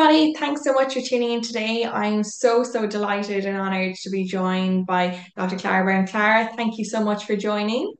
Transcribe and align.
everybody. 0.00 0.32
Thanks 0.32 0.64
so 0.64 0.72
much 0.72 0.94
for 0.94 1.02
tuning 1.02 1.32
in 1.32 1.42
today. 1.42 1.84
I'm 1.84 2.24
so, 2.24 2.64
so 2.64 2.86
delighted 2.86 3.44
and 3.44 3.58
honored 3.58 3.96
to 3.96 4.08
be 4.08 4.24
joined 4.24 4.86
by 4.86 5.22
Dr. 5.36 5.58
Clara 5.58 5.82
O'Byrne. 5.82 6.06
Clara, 6.06 6.48
thank 6.56 6.78
you 6.78 6.86
so 6.86 7.04
much 7.04 7.26
for 7.26 7.36
joining. 7.36 7.92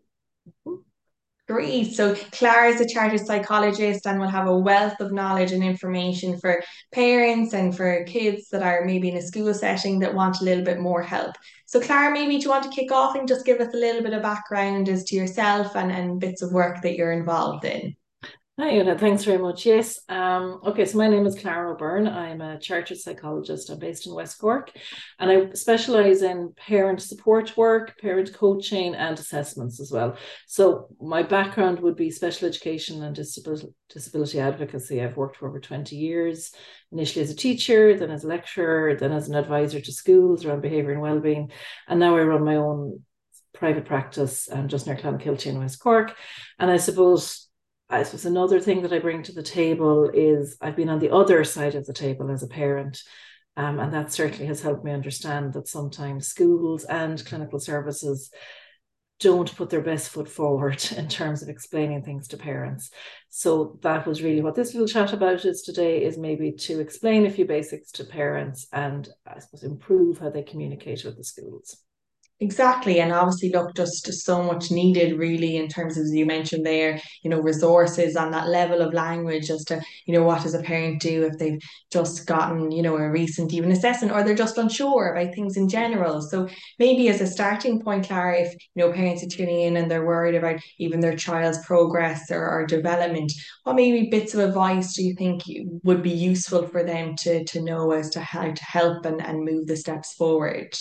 Great. 1.47 1.93
So 1.93 2.15
Clara 2.33 2.71
is 2.71 2.81
a 2.81 2.89
chartered 2.89 3.21
psychologist 3.27 4.07
and 4.07 4.19
will 4.19 4.29
have 4.29 4.47
a 4.47 4.59
wealth 4.59 4.99
of 5.01 5.13
knowledge 5.13 5.53
and 5.53 5.63
information 5.63 6.39
for 6.39 6.63
parents 6.91 7.53
and 7.53 7.77
for 7.77 8.03
kids 8.05 8.49
that 8.49 8.63
are 8.63 8.87
maybe 8.87 9.11
in 9.11 9.19
a 9.19 9.23
school 9.23 9.53
setting 9.53 9.99
that 9.99 10.15
want 10.15 10.41
a 10.41 10.45
little 10.45 10.65
bit 10.65 10.81
more 10.81 11.03
help. 11.03 11.37
So 11.67 11.83
Clara, 11.83 12.15
maybe 12.15 12.39
do 12.39 12.45
you 12.45 12.49
want 12.49 12.65
to 12.65 12.71
kick 12.71 12.91
off 12.91 13.15
and 13.15 13.29
just 13.29 13.45
give 13.45 13.61
us 13.61 13.75
a 13.75 13.77
little 13.77 14.03
bit 14.03 14.15
of 14.15 14.23
background 14.23 14.89
as 14.89 15.05
to 15.05 15.17
yourself 15.17 15.77
and, 15.77 15.93
and 15.93 16.19
bits 16.19 16.41
of 16.41 16.51
work 16.51 16.81
that 16.81 16.95
you're 16.95 17.13
involved 17.13 17.67
in? 17.67 17.95
Hi, 18.61 18.79
Una. 18.79 18.95
Thanks 18.99 19.25
very 19.25 19.39
much. 19.39 19.65
Yes. 19.65 19.99
Um, 20.11 20.61
okay, 20.67 20.85
so 20.85 20.99
my 20.99 21.09
name 21.09 21.25
is 21.25 21.35
Clara 21.35 21.73
O'Byrne. 21.73 22.07
I'm 22.07 22.43
a 22.43 22.61
chartered 22.61 22.99
psychologist. 22.99 23.71
I'm 23.71 23.79
based 23.79 24.07
in 24.07 24.13
West 24.13 24.39
Cork, 24.39 24.71
and 25.19 25.31
I 25.31 25.51
specialize 25.55 26.21
in 26.21 26.53
parent 26.59 27.01
support 27.01 27.57
work, 27.57 27.99
parent 27.99 28.35
coaching, 28.35 28.95
and 28.95 29.19
assessments 29.19 29.81
as 29.81 29.91
well. 29.91 30.19
So 30.47 30.89
my 31.01 31.23
background 31.23 31.81
would 31.81 31.97
be 31.97 32.11
special 32.11 32.49
education 32.49 33.03
and 33.03 33.17
disability, 33.17 33.69
disability 33.89 34.41
advocacy. 34.41 35.01
I've 35.01 35.17
worked 35.17 35.39
for 35.39 35.49
over 35.49 35.59
20 35.59 35.97
years, 35.97 36.53
initially 36.93 37.23
as 37.23 37.31
a 37.31 37.37
teacher, 37.37 37.97
then 37.97 38.11
as 38.11 38.25
a 38.25 38.29
lecturer, 38.29 38.95
then 38.95 39.13
as 39.13 39.31
an 39.31 39.37
advisor 39.37 39.81
to 39.81 39.91
schools 39.91 40.45
around 40.45 40.61
behaviour 40.61 40.93
and 40.93 41.01
wellbeing, 41.01 41.51
and 41.89 41.99
now 41.99 42.15
I 42.15 42.25
run 42.25 42.45
my 42.45 42.57
own 42.57 43.05
private 43.55 43.87
practice 43.87 44.51
um, 44.53 44.69
just 44.69 44.87
near 44.87 44.97
Clonakilty 44.97 45.47
in 45.47 45.59
West 45.59 45.81
Cork. 45.81 46.15
And 46.59 46.71
I 46.71 46.77
suppose 46.77 47.50
I 47.91 48.05
suppose 48.05 48.25
another 48.25 48.61
thing 48.61 48.83
that 48.83 48.93
I 48.93 49.01
bring 49.01 49.25
to 49.25 49.33
the 49.33 49.43
table 49.43 50.09
is 50.15 50.57
I've 50.61 50.77
been 50.77 50.89
on 50.89 51.01
the 51.01 51.13
other 51.13 51.43
side 51.43 51.75
of 51.75 51.87
the 51.87 51.93
table 51.93 52.31
as 52.31 52.45
a 52.45 52.49
parent. 52.49 53.03
Um, 53.57 53.81
and 53.81 53.93
that 53.93 54.13
certainly 54.13 54.47
has 54.47 54.63
helped 54.63 54.85
me 54.85 54.93
understand 54.93 55.53
that 55.55 55.67
sometimes 55.67 56.29
schools 56.29 56.85
and 56.85 57.25
clinical 57.27 57.59
services 57.59 58.31
don't 59.19 59.55
put 59.55 59.71
their 59.71 59.83
best 59.83 60.09
foot 60.11 60.29
forward 60.29 60.83
in 60.97 61.09
terms 61.09 61.43
of 61.43 61.49
explaining 61.49 62.03
things 62.03 62.29
to 62.29 62.37
parents. 62.37 62.91
So 63.29 63.79
that 63.83 64.07
was 64.07 64.23
really 64.23 64.41
what 64.41 64.55
this 64.55 64.73
little 64.73 64.89
chat 64.89 65.13
about 65.13 65.45
is 65.45 65.63
today 65.63 66.05
is 66.05 66.17
maybe 66.17 66.53
to 66.53 66.79
explain 66.79 67.27
a 67.27 67.31
few 67.31 67.45
basics 67.45 67.91
to 67.93 68.05
parents 68.05 68.69
and 68.73 69.09
I 69.27 69.41
suppose 69.41 69.65
improve 69.65 70.19
how 70.19 70.31
they 70.31 70.43
communicate 70.43 71.05
with 71.05 71.17
the 71.17 71.25
schools. 71.25 71.77
Exactly. 72.43 73.01
And 73.01 73.13
obviously, 73.13 73.51
look, 73.51 73.75
just 73.75 74.11
so 74.25 74.43
much 74.43 74.71
needed, 74.71 75.19
really, 75.19 75.57
in 75.59 75.69
terms 75.69 75.99
of, 75.99 76.05
as 76.05 76.15
you 76.15 76.25
mentioned 76.25 76.65
there, 76.65 76.99
you 77.23 77.29
know, 77.29 77.39
resources 77.39 78.17
and 78.17 78.33
that 78.33 78.49
level 78.49 78.81
of 78.81 78.95
language 78.95 79.51
as 79.51 79.63
to, 79.67 79.83
you 80.07 80.15
know, 80.15 80.23
what 80.23 80.43
does 80.43 80.55
a 80.55 80.63
parent 80.63 81.03
do 81.03 81.25
if 81.25 81.37
they've 81.37 81.61
just 81.93 82.27
gotten, 82.27 82.71
you 82.73 82.81
know, 82.81 82.97
a 82.97 83.11
recent 83.11 83.53
even 83.53 83.71
assessment 83.71 84.15
or 84.15 84.23
they're 84.23 84.35
just 84.35 84.57
unsure 84.57 85.13
about 85.15 85.35
things 85.35 85.59
in 85.59 85.69
general. 85.69 86.23
So 86.23 86.49
maybe 86.79 87.11
as 87.11 87.21
a 87.21 87.27
starting 87.27 87.79
point, 87.83 88.07
Clara, 88.07 88.41
if, 88.41 88.55
you 88.75 88.87
know, 88.87 88.91
parents 88.91 89.23
are 89.23 89.29
tuning 89.29 89.61
in 89.61 89.77
and 89.77 89.91
they're 89.91 90.07
worried 90.07 90.35
about 90.35 90.61
even 90.79 91.01
their 91.01 91.17
child's 91.17 91.59
progress 91.67 92.31
or, 92.31 92.49
or 92.49 92.65
development, 92.65 93.33
what 93.65 93.77
maybe 93.77 94.09
bits 94.09 94.33
of 94.33 94.41
advice 94.41 94.95
do 94.95 95.03
you 95.05 95.15
think 95.15 95.43
would 95.85 96.03
be 96.03 96.09
useful 96.11 96.67
for 96.67 96.85
them 96.85 97.17
to, 97.17 97.45
to 97.45 97.61
know 97.61 97.91
as 97.93 98.09
to 98.11 98.21
how 98.23 98.51
to 98.51 98.65
help 98.65 99.05
and, 99.05 99.21
and 99.21 99.45
move 99.45 99.67
the 99.67 99.77
steps 99.77 100.15
forward? 100.15 100.75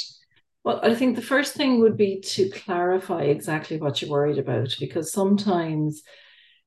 Well, 0.70 0.82
I 0.84 0.94
think 0.94 1.16
the 1.16 1.24
first 1.24 1.56
thing 1.56 1.80
would 1.80 1.98
be 1.98 2.20
to 2.20 2.48
clarify 2.52 3.24
exactly 3.24 3.78
what 3.78 4.04
you're 4.04 4.12
worried 4.12 4.38
about 4.38 4.76
because 4.80 5.12
sometimes 5.12 6.04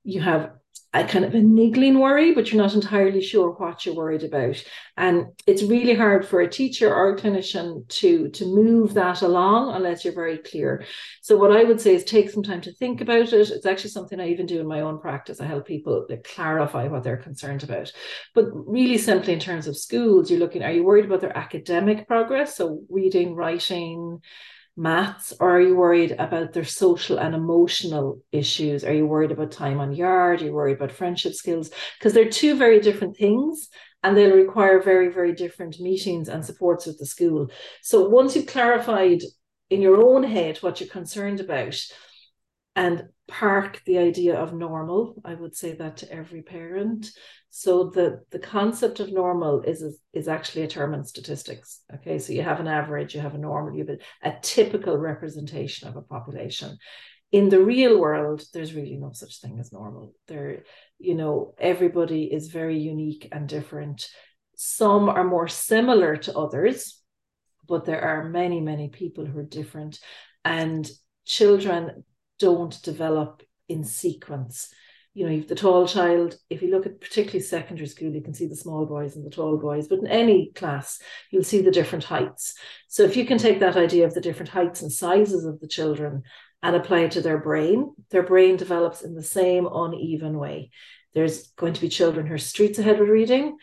you 0.02 0.20
have 0.20 0.50
a 0.94 1.04
kind 1.04 1.24
of 1.24 1.34
a 1.34 1.40
niggling 1.40 1.98
worry, 1.98 2.34
but 2.34 2.52
you're 2.52 2.62
not 2.62 2.74
entirely 2.74 3.22
sure 3.22 3.52
what 3.52 3.86
you're 3.86 3.94
worried 3.94 4.24
about. 4.24 4.62
And 4.98 5.28
it's 5.46 5.62
really 5.62 5.94
hard 5.94 6.26
for 6.26 6.42
a 6.42 6.50
teacher 6.50 6.94
or 6.94 7.14
a 7.14 7.16
clinician 7.18 7.88
to, 7.88 8.28
to 8.28 8.44
move 8.44 8.92
that 8.94 9.22
along 9.22 9.74
unless 9.74 10.04
you're 10.04 10.12
very 10.12 10.36
clear. 10.36 10.84
So 11.22 11.38
what 11.38 11.50
I 11.50 11.64
would 11.64 11.80
say 11.80 11.94
is 11.94 12.04
take 12.04 12.28
some 12.28 12.42
time 12.42 12.60
to 12.62 12.74
think 12.74 13.00
about 13.00 13.32
it. 13.32 13.50
It's 13.50 13.64
actually 13.64 13.90
something 13.90 14.20
I 14.20 14.28
even 14.28 14.44
do 14.44 14.60
in 14.60 14.66
my 14.66 14.80
own 14.80 15.00
practice. 15.00 15.40
I 15.40 15.46
help 15.46 15.66
people 15.66 16.06
clarify 16.24 16.88
what 16.88 17.04
they're 17.04 17.16
concerned 17.16 17.62
about. 17.62 17.90
But 18.34 18.50
really 18.52 18.98
simply 18.98 19.32
in 19.32 19.40
terms 19.40 19.66
of 19.66 19.78
schools, 19.78 20.30
you're 20.30 20.40
looking, 20.40 20.62
are 20.62 20.72
you 20.72 20.84
worried 20.84 21.06
about 21.06 21.22
their 21.22 21.36
academic 21.36 22.06
progress? 22.06 22.54
So 22.54 22.82
reading, 22.90 23.34
writing, 23.34 24.20
maths 24.76 25.32
or 25.38 25.56
are 25.56 25.60
you 25.60 25.76
worried 25.76 26.12
about 26.12 26.52
their 26.52 26.64
social 26.64 27.18
and 27.18 27.34
emotional 27.34 28.20
issues? 28.32 28.84
Are 28.84 28.94
you 28.94 29.06
worried 29.06 29.32
about 29.32 29.52
time 29.52 29.80
on 29.80 29.92
yard? 29.92 30.40
Are 30.40 30.46
you 30.46 30.52
worried 30.52 30.76
about 30.76 30.92
friendship 30.92 31.34
skills? 31.34 31.70
Because 31.98 32.14
they're 32.14 32.28
two 32.28 32.56
very 32.56 32.80
different 32.80 33.16
things 33.16 33.68
and 34.02 34.16
they'll 34.16 34.34
require 34.34 34.82
very 34.82 35.08
very 35.12 35.34
different 35.34 35.78
meetings 35.80 36.28
and 36.28 36.44
supports 36.44 36.86
with 36.86 36.98
the 36.98 37.06
school. 37.06 37.50
So 37.82 38.08
once 38.08 38.34
you've 38.34 38.46
clarified 38.46 39.22
in 39.70 39.80
your 39.80 40.02
own 40.04 40.22
head 40.22 40.58
what 40.58 40.80
you're 40.80 40.88
concerned 40.88 41.40
about 41.40 41.80
and 42.74 43.08
park 43.28 43.80
the 43.86 43.98
idea 43.98 44.34
of 44.34 44.52
normal 44.52 45.14
i 45.24 45.34
would 45.34 45.54
say 45.54 45.72
that 45.72 45.96
to 45.96 46.12
every 46.12 46.42
parent 46.42 47.10
so 47.54 47.90
the 47.90 48.22
the 48.30 48.38
concept 48.38 48.98
of 48.98 49.12
normal 49.12 49.60
is 49.60 49.84
is 50.14 50.26
actually 50.26 50.62
a 50.62 50.68
term 50.68 50.94
in 50.94 51.04
statistics. 51.04 51.82
Okay, 51.96 52.18
so 52.18 52.32
you 52.32 52.40
have 52.40 52.60
an 52.60 52.66
average, 52.66 53.14
you 53.14 53.20
have 53.20 53.34
a 53.34 53.38
normal, 53.38 53.74
you 53.74 53.84
have 53.86 53.98
a, 53.98 54.30
a 54.30 54.40
typical 54.40 54.96
representation 54.96 55.86
of 55.86 55.96
a 55.96 56.00
population. 56.00 56.78
In 57.30 57.50
the 57.50 57.60
real 57.60 58.00
world, 58.00 58.42
there's 58.54 58.72
really 58.72 58.96
no 58.96 59.12
such 59.12 59.42
thing 59.42 59.58
as 59.60 59.70
normal. 59.70 60.14
There, 60.28 60.64
you 60.98 61.14
know, 61.14 61.54
everybody 61.58 62.24
is 62.24 62.48
very 62.48 62.78
unique 62.78 63.28
and 63.30 63.46
different. 63.46 64.08
Some 64.56 65.10
are 65.10 65.24
more 65.24 65.46
similar 65.46 66.16
to 66.16 66.38
others, 66.38 67.02
but 67.68 67.84
there 67.84 68.00
are 68.00 68.30
many, 68.30 68.62
many 68.62 68.88
people 68.88 69.26
who 69.26 69.40
are 69.40 69.56
different, 69.60 70.00
and 70.42 70.90
children 71.26 72.04
don't 72.42 72.82
develop 72.82 73.42
in 73.68 73.84
sequence 73.84 74.72
you 75.14 75.28
know, 75.28 75.40
the 75.42 75.54
tall 75.54 75.86
child. 75.86 76.36
If 76.48 76.62
you 76.62 76.70
look 76.70 76.86
at 76.86 77.00
particularly 77.00 77.40
secondary 77.40 77.86
school, 77.86 78.12
you 78.12 78.22
can 78.22 78.34
see 78.34 78.46
the 78.46 78.56
small 78.56 78.86
boys 78.86 79.14
and 79.14 79.24
the 79.24 79.30
tall 79.30 79.58
boys, 79.58 79.88
but 79.88 79.98
in 79.98 80.06
any 80.06 80.52
class, 80.54 81.00
you'll 81.30 81.44
see 81.44 81.60
the 81.60 81.70
different 81.70 82.04
heights. 82.04 82.54
So 82.88 83.02
if 83.02 83.16
you 83.16 83.26
can 83.26 83.38
take 83.38 83.60
that 83.60 83.76
idea 83.76 84.06
of 84.06 84.14
the 84.14 84.20
different 84.20 84.50
heights 84.50 84.80
and 84.80 84.90
sizes 84.90 85.44
of 85.44 85.60
the 85.60 85.68
children 85.68 86.22
and 86.62 86.76
apply 86.76 87.00
it 87.00 87.12
to 87.12 87.20
their 87.20 87.38
brain, 87.38 87.94
their 88.10 88.22
brain 88.22 88.56
develops 88.56 89.02
in 89.02 89.14
the 89.14 89.22
same 89.22 89.68
uneven 89.70 90.38
way. 90.38 90.70
There's 91.14 91.48
going 91.52 91.74
to 91.74 91.80
be 91.80 91.90
children 91.90 92.26
who 92.26 92.34
are 92.34 92.38
streets 92.38 92.78
ahead 92.78 92.98
with 92.98 93.10
reading, 93.10 93.58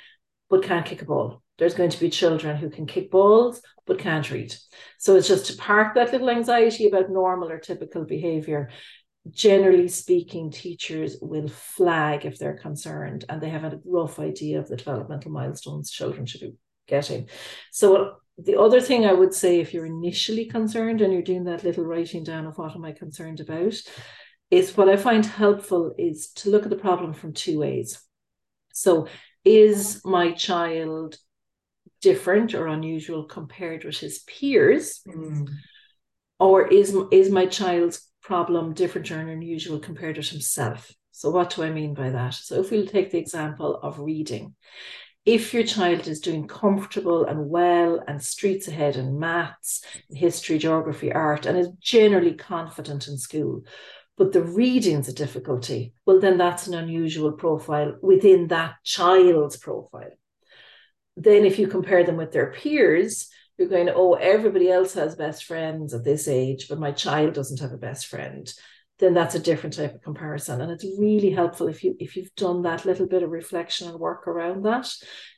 but 0.49 0.63
can't 0.63 0.85
kick 0.85 1.01
a 1.01 1.05
ball. 1.05 1.41
There's 1.57 1.73
going 1.73 1.89
to 1.89 1.99
be 1.99 2.09
children 2.09 2.57
who 2.57 2.69
can 2.69 2.85
kick 2.85 3.09
balls, 3.09 3.61
but 3.89 3.99
can't 3.99 4.31
read. 4.31 4.55
So 4.97 5.17
it's 5.17 5.27
just 5.27 5.47
to 5.47 5.57
park 5.57 5.95
that 5.95 6.13
little 6.13 6.29
anxiety 6.29 6.87
about 6.87 7.09
normal 7.09 7.51
or 7.51 7.59
typical 7.59 8.05
behavior 8.05 8.69
generally 9.31 9.87
speaking, 9.87 10.51
teachers 10.51 11.17
will 11.21 11.47
flag 11.47 12.25
if 12.25 12.37
they're 12.37 12.57
concerned 12.57 13.25
and 13.29 13.41
they 13.41 13.49
have 13.49 13.63
a 13.63 13.79
rough 13.85 14.19
idea 14.19 14.59
of 14.59 14.67
the 14.67 14.77
developmental 14.77 15.31
milestones 15.31 15.91
children 15.91 16.25
should 16.25 16.41
be 16.41 16.53
getting. 16.87 17.27
So, 17.71 18.15
the 18.37 18.57
other 18.57 18.79
thing 18.79 19.05
I 19.05 19.11
would 19.11 19.33
say, 19.33 19.59
if 19.59 19.73
you're 19.73 19.85
initially 19.85 20.45
concerned 20.45 21.01
and 21.01 21.11
you're 21.11 21.21
doing 21.21 21.43
that 21.43 21.65
little 21.65 21.83
writing 21.83 22.23
down 22.23 22.45
of 22.45 22.57
what 22.57 22.73
am 22.73 22.85
I 22.85 22.93
concerned 22.93 23.41
about, 23.41 23.75
is 24.49 24.77
what 24.77 24.87
I 24.87 24.95
find 24.95 25.25
helpful 25.25 25.93
is 25.97 26.31
to 26.35 26.49
look 26.49 26.63
at 26.63 26.69
the 26.69 26.77
problem 26.77 27.13
from 27.13 27.33
two 27.33 27.59
ways. 27.59 28.01
So, 28.71 29.07
is 29.43 30.01
my 30.05 30.31
child 30.31 31.17
different 32.01 32.53
or 32.53 32.67
unusual 32.67 33.25
compared 33.25 33.83
with 33.83 33.97
his 33.97 34.19
peers? 34.19 35.01
Mm. 35.07 35.49
Or 36.39 36.67
is, 36.67 36.95
is 37.11 37.29
my 37.29 37.45
child's 37.45 38.09
problem 38.29 38.73
different 38.73 39.09
or 39.11 39.19
unusual 39.19 39.79
compared 39.79 40.17
with 40.17 40.29
himself. 40.29 40.91
So, 41.11 41.31
what 41.31 41.55
do 41.55 41.63
I 41.63 41.71
mean 41.71 41.95
by 41.95 42.11
that? 42.11 42.35
So, 42.35 42.59
if 42.59 42.69
we'll 42.69 42.85
take 42.85 43.09
the 43.09 43.17
example 43.17 43.79
of 43.81 43.99
reading, 43.99 44.55
if 45.25 45.53
your 45.53 45.63
child 45.63 46.07
is 46.07 46.19
doing 46.19 46.47
comfortable 46.47 47.25
and 47.25 47.49
well 47.49 48.03
and 48.07 48.21
streets 48.21 48.67
ahead 48.67 48.95
in 48.97 49.19
maths, 49.19 49.83
history, 50.11 50.59
geography, 50.59 51.11
art, 51.11 51.47
and 51.47 51.57
is 51.57 51.69
generally 51.81 52.35
confident 52.35 53.07
in 53.07 53.17
school, 53.17 53.63
but 54.15 54.31
the 54.31 54.43
reading's 54.43 55.07
a 55.07 55.13
difficulty, 55.13 55.93
well, 56.05 56.19
then 56.19 56.37
that's 56.37 56.67
an 56.67 56.75
unusual 56.75 57.31
profile 57.31 57.97
within 58.01 58.47
that 58.49 58.75
child's 58.83 59.57
profile. 59.57 60.11
Then, 61.19 61.45
if 61.45 61.59
you 61.59 61.67
compare 61.67 62.05
them 62.05 62.15
with 62.15 62.31
their 62.31 62.53
peers, 62.53 63.27
you're 63.57 63.67
going, 63.67 63.89
oh, 63.93 64.13
everybody 64.13 64.71
else 64.71 64.93
has 64.93 65.17
best 65.17 65.43
friends 65.43 65.93
at 65.93 66.05
this 66.05 66.29
age, 66.29 66.69
but 66.69 66.79
my 66.79 66.93
child 66.93 67.33
doesn't 67.33 67.59
have 67.59 67.73
a 67.73 67.77
best 67.77 68.07
friend, 68.07 68.49
then 68.99 69.13
that's 69.13 69.35
a 69.35 69.39
different 69.39 69.75
type 69.75 69.93
of 69.93 70.01
comparison. 70.01 70.61
And 70.61 70.71
it's 70.71 70.85
really 70.97 71.31
helpful 71.31 71.67
if 71.67 71.83
you 71.83 71.93
if 71.99 72.15
you've 72.15 72.33
done 72.35 72.61
that 72.61 72.85
little 72.85 73.05
bit 73.05 73.21
of 73.21 73.31
reflection 73.31 73.89
and 73.89 73.99
work 73.99 74.29
around 74.29 74.63
that, 74.63 74.89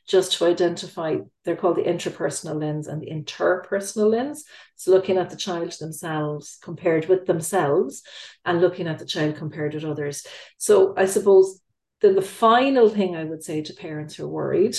just 0.06 0.34
to 0.34 0.46
identify, 0.46 1.16
they're 1.44 1.56
called 1.56 1.78
the 1.78 1.82
intrapersonal 1.82 2.60
lens 2.60 2.86
and 2.86 3.02
the 3.02 3.10
interpersonal 3.10 4.08
lens. 4.08 4.44
So 4.76 4.92
looking 4.92 5.16
at 5.16 5.30
the 5.30 5.36
child 5.36 5.74
themselves 5.80 6.58
compared 6.62 7.06
with 7.08 7.26
themselves 7.26 8.04
and 8.44 8.60
looking 8.60 8.86
at 8.86 9.00
the 9.00 9.06
child 9.06 9.34
compared 9.34 9.74
with 9.74 9.84
others. 9.84 10.24
So 10.58 10.94
I 10.96 11.06
suppose 11.06 11.60
then 12.00 12.14
the 12.14 12.22
final 12.22 12.88
thing 12.88 13.16
I 13.16 13.24
would 13.24 13.42
say 13.42 13.62
to 13.62 13.74
parents 13.74 14.14
who 14.14 14.26
are 14.26 14.28
worried 14.28 14.76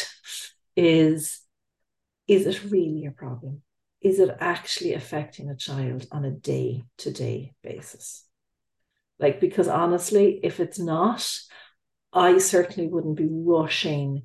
is 0.75 1.39
is 2.27 2.47
it 2.47 2.63
really 2.71 3.05
a 3.05 3.11
problem? 3.11 3.61
Is 4.01 4.19
it 4.19 4.35
actually 4.39 4.93
affecting 4.93 5.49
a 5.49 5.55
child 5.55 6.07
on 6.11 6.25
a 6.25 6.31
day 6.31 6.83
to 6.99 7.11
day 7.11 7.53
basis? 7.63 8.25
Like, 9.19 9.39
because 9.39 9.67
honestly, 9.67 10.39
if 10.43 10.59
it's 10.59 10.79
not, 10.79 11.29
I 12.11 12.37
certainly 12.37 12.89
wouldn't 12.89 13.17
be 13.17 13.27
rushing 13.29 14.23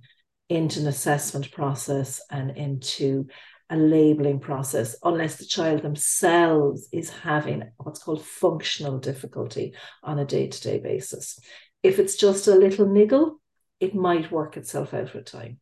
into 0.48 0.80
an 0.80 0.86
assessment 0.86 1.50
process 1.52 2.20
and 2.30 2.56
into 2.56 3.26
a 3.70 3.76
labeling 3.76 4.40
process 4.40 4.96
unless 5.02 5.36
the 5.36 5.44
child 5.44 5.82
themselves 5.82 6.88
is 6.92 7.10
having 7.10 7.62
what's 7.76 8.02
called 8.02 8.24
functional 8.24 8.98
difficulty 8.98 9.74
on 10.02 10.18
a 10.18 10.24
day 10.24 10.48
to 10.48 10.60
day 10.60 10.78
basis. 10.78 11.38
If 11.82 11.98
it's 11.98 12.16
just 12.16 12.48
a 12.48 12.54
little 12.54 12.86
niggle, 12.86 13.40
it 13.78 13.94
might 13.94 14.32
work 14.32 14.56
itself 14.56 14.94
out 14.94 15.14
with 15.14 15.26
time. 15.26 15.60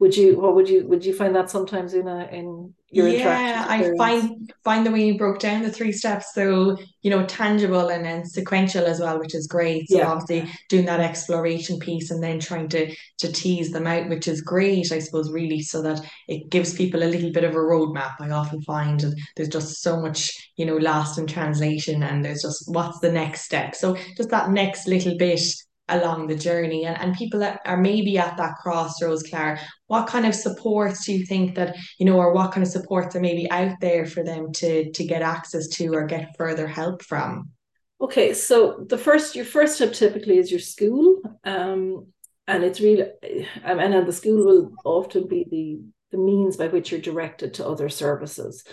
Would 0.00 0.16
you, 0.16 0.40
what 0.40 0.54
would 0.54 0.68
you, 0.68 0.86
would 0.88 1.04
you 1.04 1.14
find 1.14 1.34
that 1.34 1.50
sometimes 1.50 1.94
in 1.94 2.08
a, 2.08 2.28
in 2.30 2.74
your 2.94 3.08
yeah, 3.08 3.66
I 3.68 3.90
find 3.98 4.52
find 4.62 4.86
the 4.86 4.90
way 4.90 5.04
you 5.04 5.18
broke 5.18 5.40
down 5.40 5.62
the 5.62 5.72
three 5.72 5.90
steps 5.90 6.32
so 6.32 6.76
you 7.02 7.10
know 7.10 7.26
tangible 7.26 7.88
and 7.88 8.04
then 8.04 8.24
sequential 8.24 8.84
as 8.84 9.00
well, 9.00 9.18
which 9.18 9.34
is 9.34 9.48
great. 9.48 9.88
So 9.88 9.98
yeah. 9.98 10.10
obviously 10.10 10.50
doing 10.68 10.84
that 10.86 11.00
exploration 11.00 11.78
piece 11.80 12.10
and 12.10 12.22
then 12.22 12.38
trying 12.38 12.68
to 12.68 12.94
to 13.18 13.32
tease 13.32 13.72
them 13.72 13.86
out, 13.86 14.08
which 14.08 14.28
is 14.28 14.42
great, 14.42 14.92
I 14.92 15.00
suppose, 15.00 15.32
really, 15.32 15.60
so 15.60 15.82
that 15.82 16.00
it 16.28 16.50
gives 16.50 16.74
people 16.74 17.02
a 17.02 17.10
little 17.10 17.32
bit 17.32 17.44
of 17.44 17.54
a 17.54 17.58
roadmap. 17.58 18.14
I 18.20 18.30
often 18.30 18.62
find 18.62 19.00
that 19.00 19.20
there's 19.34 19.48
just 19.48 19.82
so 19.82 20.00
much 20.00 20.30
you 20.56 20.64
know 20.64 20.76
lost 20.76 21.18
in 21.18 21.26
translation, 21.26 22.02
and 22.04 22.24
there's 22.24 22.42
just 22.42 22.64
what's 22.68 23.00
the 23.00 23.12
next 23.12 23.42
step. 23.42 23.74
So 23.74 23.96
just 24.16 24.30
that 24.30 24.50
next 24.50 24.86
little 24.86 25.16
bit 25.16 25.40
along 25.88 26.26
the 26.26 26.36
journey 26.36 26.86
and, 26.86 26.98
and 26.98 27.14
people 27.14 27.40
that 27.40 27.60
are 27.66 27.76
maybe 27.76 28.18
at 28.18 28.36
that 28.36 28.56
crossroads 28.62 29.22
Clara. 29.22 29.60
What 29.86 30.06
kind 30.06 30.26
of 30.26 30.34
supports 30.34 31.04
do 31.04 31.12
you 31.12 31.26
think 31.26 31.54
that 31.56 31.76
you 31.98 32.06
know 32.06 32.16
or 32.16 32.32
what 32.32 32.52
kind 32.52 32.66
of 32.66 32.72
supports 32.72 33.14
are 33.14 33.20
maybe 33.20 33.50
out 33.50 33.76
there 33.80 34.06
for 34.06 34.24
them 34.24 34.52
to 34.54 34.90
to 34.90 35.04
get 35.04 35.22
access 35.22 35.68
to 35.68 35.94
or 35.94 36.06
get 36.06 36.36
further 36.36 36.66
help 36.66 37.02
from? 37.02 37.50
Okay 38.00 38.34
so 38.34 38.84
the 38.88 38.98
first 38.98 39.34
your 39.34 39.44
first 39.44 39.76
step 39.76 39.92
typically 39.92 40.38
is 40.38 40.50
your 40.50 40.60
school 40.60 41.20
um 41.44 42.06
and 42.46 42.64
it's 42.64 42.80
really 42.80 43.04
and, 43.62 43.80
and 43.80 44.06
the 44.06 44.12
school 44.12 44.44
will 44.44 44.72
often 44.84 45.28
be 45.28 45.46
the 45.50 45.80
the 46.10 46.22
means 46.22 46.56
by 46.56 46.68
which 46.68 46.92
you're 46.92 47.00
directed 47.00 47.54
to 47.54 47.66
other 47.66 47.88
services 47.88 48.64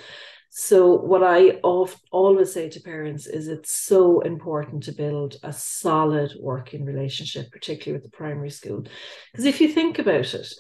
so, 0.54 0.96
what 0.96 1.24
I 1.24 1.62
always 1.62 2.52
say 2.52 2.68
to 2.68 2.82
parents 2.82 3.26
is 3.26 3.48
it's 3.48 3.72
so 3.72 4.20
important 4.20 4.84
to 4.84 4.92
build 4.92 5.38
a 5.44 5.54
solid 5.54 6.34
working 6.42 6.84
relationship, 6.84 7.50
particularly 7.54 7.94
with 7.94 8.04
the 8.04 8.18
primary 8.18 8.50
school. 8.50 8.84
Because 9.32 9.46
if 9.46 9.62
you 9.62 9.70
think 9.70 9.98
about 9.98 10.34
it, 10.34 10.54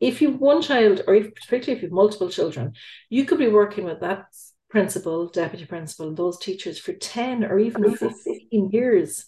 if 0.00 0.20
you've 0.20 0.40
one 0.40 0.60
child, 0.60 1.02
or 1.06 1.14
if, 1.14 1.32
particularly 1.36 1.76
if 1.76 1.82
you've 1.84 1.92
multiple 1.92 2.28
children, 2.28 2.72
you 3.10 3.24
could 3.24 3.38
be 3.38 3.46
working 3.46 3.84
with 3.84 4.00
that 4.00 4.24
principal, 4.70 5.28
deputy 5.28 5.66
principal, 5.66 6.12
those 6.12 6.40
teachers 6.40 6.80
for 6.80 6.92
10 6.92 7.44
or 7.44 7.60
even 7.60 7.94
15 7.94 8.70
years. 8.72 9.24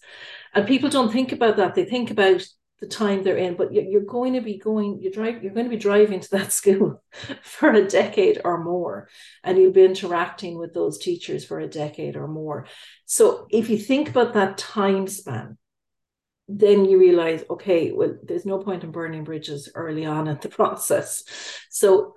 And 0.53 0.67
people 0.67 0.91
don't 0.91 1.13
think 1.13 1.31
about 1.31 1.57
that. 1.59 1.77
They 1.77 1.85
think 1.85 2.11
about 2.11 2.45
the 2.81 2.87
time 2.87 3.23
they're 3.23 3.37
in, 3.37 3.57
but 3.57 3.73
you're 3.73 4.01
going 4.01 4.33
to 4.33 4.41
be 4.41 4.57
going, 4.57 5.01
you 5.01 5.13
drive, 5.13 5.43
you're 5.43 5.53
going 5.53 5.67
to 5.67 5.71
be 5.71 5.77
driving 5.77 6.21
to 6.21 6.31
that 6.31 6.53
school 6.61 7.03
for 7.43 7.71
a 7.71 7.87
decade 7.87 8.41
or 8.45 8.63
more, 8.63 9.09
and 9.45 9.59
you'll 9.59 9.73
be 9.73 9.85
interacting 9.85 10.59
with 10.59 10.73
those 10.73 10.99
teachers 10.99 11.45
for 11.45 11.61
a 11.61 11.69
decade 11.69 12.17
or 12.17 12.27
more. 12.27 12.67
So 13.05 13.47
if 13.51 13.69
you 13.69 13.79
think 13.79 14.09
about 14.09 14.35
that 14.35 14.57
time 14.57 15.07
span, 15.09 15.59
then 16.49 16.85
you 16.85 16.99
realize, 16.99 17.45
okay, 17.49 17.93
well, 17.93 18.17
there's 18.25 18.47
no 18.47 18.59
point 18.59 18.83
in 18.83 18.91
burning 18.91 19.25
bridges 19.25 19.71
early 19.75 20.05
on 20.05 20.27
in 20.27 20.39
the 20.41 20.49
process. 20.61 21.23
So 21.69 22.15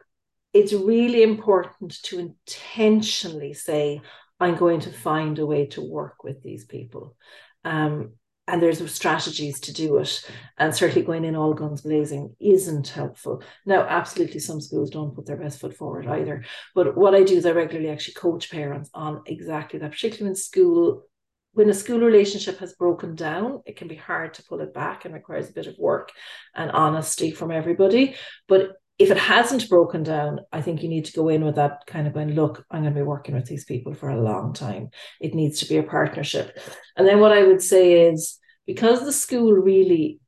it's 0.53 0.73
really 0.73 1.23
important 1.23 2.01
to 2.03 2.19
intentionally 2.19 3.53
say, 3.53 4.01
I'm 4.39 4.55
going 4.55 4.81
to 4.81 4.91
find 4.91 5.37
a 5.39 5.45
way 5.45 5.67
to 5.67 5.81
work 5.81 6.23
with 6.23 6.41
these 6.41 6.65
people. 6.65 7.15
Um, 7.63 8.13
and 8.47 8.61
there's 8.61 8.91
strategies 8.91 9.59
to 9.61 9.73
do 9.73 9.97
it. 9.97 10.29
And 10.57 10.75
certainly 10.75 11.05
going 11.05 11.25
in 11.25 11.35
all 11.35 11.53
guns 11.53 11.81
blazing 11.81 12.35
isn't 12.39 12.89
helpful. 12.89 13.41
Now, 13.65 13.83
absolutely, 13.83 14.39
some 14.39 14.59
schools 14.59 14.89
don't 14.89 15.15
put 15.15 15.25
their 15.25 15.37
best 15.37 15.61
foot 15.61 15.75
forward 15.75 16.07
either. 16.07 16.43
But 16.75 16.97
what 16.97 17.15
I 17.15 17.23
do 17.23 17.35
is 17.35 17.45
I 17.45 17.51
regularly 17.51 17.89
actually 17.89 18.15
coach 18.15 18.51
parents 18.51 18.89
on 18.93 19.21
exactly 19.27 19.79
that, 19.79 19.91
particularly 19.91 20.31
in 20.31 20.35
school. 20.35 21.05
When 21.53 21.69
a 21.69 21.73
school 21.73 21.99
relationship 21.99 22.57
has 22.59 22.73
broken 22.73 23.15
down, 23.15 23.61
it 23.65 23.77
can 23.77 23.87
be 23.87 23.95
hard 23.95 24.33
to 24.33 24.43
pull 24.43 24.59
it 24.59 24.73
back 24.73 25.05
and 25.05 25.13
requires 25.13 25.49
a 25.49 25.53
bit 25.53 25.67
of 25.67 25.77
work 25.77 26.11
and 26.55 26.71
honesty 26.71 27.31
from 27.31 27.51
everybody. 27.51 28.15
But 28.47 28.71
if 28.99 29.09
it 29.09 29.17
hasn't 29.17 29.69
broken 29.69 30.03
down, 30.03 30.41
I 30.51 30.61
think 30.61 30.83
you 30.83 30.89
need 30.89 31.05
to 31.05 31.13
go 31.13 31.29
in 31.29 31.43
with 31.43 31.55
that 31.55 31.85
kind 31.87 32.05
of 32.07 32.13
going, 32.13 32.35
look, 32.35 32.63
I'm 32.69 32.83
going 32.83 32.93
to 32.93 32.99
be 32.99 33.05
working 33.05 33.35
with 33.35 33.45
these 33.45 33.65
people 33.65 33.93
for 33.93 34.09
a 34.09 34.21
long 34.21 34.53
time. 34.53 34.89
It 35.19 35.33
needs 35.33 35.59
to 35.59 35.65
be 35.67 35.77
a 35.77 35.83
partnership. 35.83 36.57
And 36.95 37.07
then 37.07 37.19
what 37.19 37.31
I 37.31 37.43
would 37.43 37.61
say 37.61 38.07
is 38.07 38.37
because 38.67 39.03
the 39.03 39.11
school 39.11 39.51
really 39.53 40.19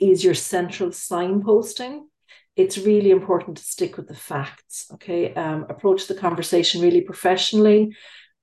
is 0.00 0.24
your 0.24 0.34
central 0.34 0.90
signposting, 0.90 2.00
it's 2.56 2.78
really 2.78 3.10
important 3.10 3.58
to 3.58 3.64
stick 3.64 3.96
with 3.96 4.08
the 4.08 4.14
facts. 4.14 4.86
Okay. 4.94 5.34
Um, 5.34 5.66
approach 5.68 6.06
the 6.06 6.14
conversation 6.14 6.80
really 6.80 7.02
professionally, 7.02 7.94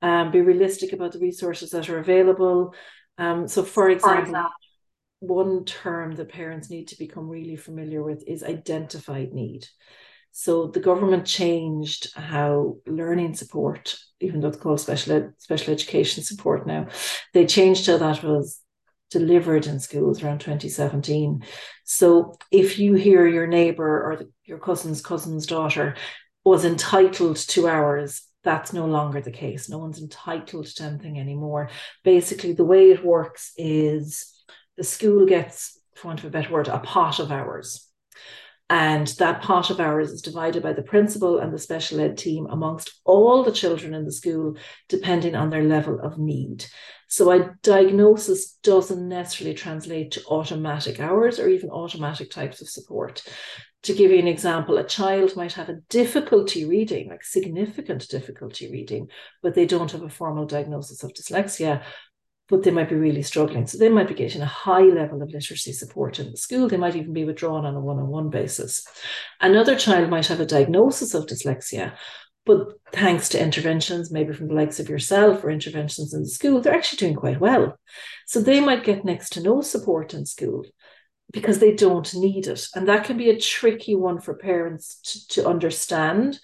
um, 0.02 0.32
be 0.32 0.42
realistic 0.42 0.94
about 0.94 1.14
the 1.14 1.20
resources 1.20 1.72
that 1.72 1.90
are 1.90 2.00
available. 2.00 2.74
Um, 3.18 3.48
so, 3.48 3.64
for 3.64 3.90
example, 3.90 4.16
for 4.16 4.22
example 4.22 4.61
one 5.22 5.64
term 5.66 6.16
that 6.16 6.30
parents 6.30 6.70
need 6.70 6.88
to 6.90 6.98
become 6.98 7.30
really 7.30 7.56
familiar 7.56 8.04
with 8.04 8.24
is 8.28 8.44
identified 8.44 9.34
need. 9.34 9.68
So 10.32 10.68
the 10.68 10.80
government 10.80 11.26
changed 11.26 12.14
how 12.16 12.78
learning 12.88 13.36
support, 13.36 13.96
even 14.20 14.42
though 14.42 14.48
it's 14.48 14.58
called 14.58 14.80
special 14.80 15.14
ed, 15.14 15.34
special 15.38 15.74
education 15.74 16.24
support 16.24 16.66
now, 16.66 16.88
they 17.34 17.46
changed 17.46 17.86
how 17.86 17.98
that 17.98 18.24
was 18.24 18.62
delivered 19.12 19.68
in 19.68 19.80
schools 19.80 20.24
around 20.24 20.40
2017. 20.40 21.44
So 21.84 22.34
if 22.50 22.80
you 22.80 22.96
hear 22.96 23.28
your 23.28 23.46
neighbor 23.46 24.04
or 24.04 24.16
the, 24.16 24.32
your 24.46 24.58
cousin's 24.58 25.02
cousin's 25.02 25.46
daughter 25.46 25.96
was 26.44 26.66
entitled 26.66 27.36
to 27.36 27.68
hours, 27.68 28.24
that's 28.44 28.74
no 28.74 28.88
longer 28.88 29.22
the 29.22 29.32
case. 29.32 29.70
No 29.70 29.78
one's 29.78 30.02
entitled 30.02 30.66
to 30.66 30.84
anything 30.84 31.20
anymore. 31.20 31.70
Basically, 32.04 32.54
the 32.54 32.66
way 32.66 32.90
it 32.90 33.06
works 33.06 33.52
is 33.56 34.41
the 34.78 34.84
school 34.84 35.26
gets, 35.26 35.80
for 35.96 36.08
want 36.08 36.20
of 36.20 36.26
a 36.26 36.30
better 36.30 36.52
word, 36.52 36.68
a 36.68 36.80
pot 36.80 37.20
of 37.20 37.32
hours. 37.32 37.88
And 38.70 39.06
that 39.20 39.42
pot 39.42 39.70
of 39.70 39.82
hours 39.82 40.12
is 40.12 40.22
divided 40.22 40.64
by 40.64 40.72
the 40.72 40.82
principal 40.82 41.40
and 41.40 41.54
the 41.54 41.60
special 41.60 42.00
ed 42.00 42.18
team 42.18 42.48
amongst 42.50 43.02
all 43.04 43.44
the 43.44 43.52
children 43.52 43.94
in 43.94 44.06
the 44.06 44.14
school, 44.14 44.56
depending 44.88 45.36
on 45.36 45.50
their 45.50 45.64
level 45.64 46.00
of 46.00 46.18
need. 46.18 46.66
So 47.10 47.30
a 47.32 47.54
diagnosis 47.64 48.54
doesn't 48.64 49.10
necessarily 49.10 49.54
translate 49.54 50.12
to 50.12 50.24
automatic 50.28 51.02
hours 51.02 51.38
or 51.38 51.50
even 51.50 51.70
automatic 51.70 52.32
types 52.32 52.62
of 52.62 52.70
support. 52.70 53.22
To 53.84 53.94
give 53.94 54.12
you 54.12 54.20
an 54.20 54.28
example, 54.30 54.78
a 54.78 54.88
child 54.88 55.36
might 55.36 55.52
have 55.54 55.68
a 55.68 55.82
difficulty 55.90 56.64
reading, 56.64 57.10
like 57.10 57.26
significant 57.26 58.08
difficulty 58.08 58.72
reading, 58.72 59.10
but 59.44 59.56
they 59.56 59.66
don't 59.66 59.92
have 59.92 60.04
a 60.04 60.10
formal 60.10 60.46
diagnosis 60.46 61.04
of 61.04 61.12
dyslexia 61.12 61.84
but 62.52 62.64
they 62.64 62.70
might 62.70 62.90
be 62.90 62.96
really 62.96 63.22
struggling. 63.22 63.66
So 63.66 63.78
they 63.78 63.88
might 63.88 64.10
be 64.10 64.14
getting 64.14 64.42
a 64.42 64.46
high 64.46 64.82
level 64.82 65.22
of 65.22 65.32
literacy 65.32 65.72
support 65.72 66.20
in 66.20 66.30
the 66.30 66.38
school. 66.38 66.68
They 66.68 66.76
might 66.76 66.98
even 66.98 67.14
be 67.14 67.24
withdrawn 67.24 67.66
on 67.66 67.76
a 67.76 67.80
one 67.80 67.98
on 67.98 68.08
one 68.08 68.30
basis. 68.30 68.86
Another 69.40 69.74
child 69.74 70.10
might 70.10 70.28
have 70.28 70.42
a 70.42 70.46
diagnosis 70.46 71.14
of 71.14 71.28
dyslexia, 71.28 71.94
but 72.46 72.74
thanks 72.92 73.30
to 73.30 73.42
interventions, 73.42 74.12
maybe 74.12 74.34
from 74.34 74.50
the 74.50 74.54
likes 74.54 74.82
of 74.82 74.90
yourself 74.90 75.46
or 75.46 75.50
interventions 75.50 76.14
in 76.14 76.24
the 76.24 76.28
school, 76.28 76.60
they're 76.60 76.76
actually 76.76 76.98
doing 76.98 77.16
quite 77.16 77.40
well. 77.40 77.80
So 78.28 78.42
they 78.42 78.60
might 78.60 78.84
get 78.84 79.06
next 79.06 79.30
to 79.34 79.42
no 79.42 79.62
support 79.62 80.14
in 80.14 80.26
school 80.26 80.66
because 81.32 81.60
they 81.60 81.74
don't 81.74 82.14
need 82.14 82.48
it. 82.48 82.68
And 82.76 82.86
that 82.90 83.06
can 83.06 83.16
be 83.16 83.30
a 83.30 83.40
tricky 83.40 83.96
one 83.96 84.20
for 84.20 84.34
parents 84.34 85.00
to, 85.30 85.42
to 85.42 85.48
understand 85.48 86.38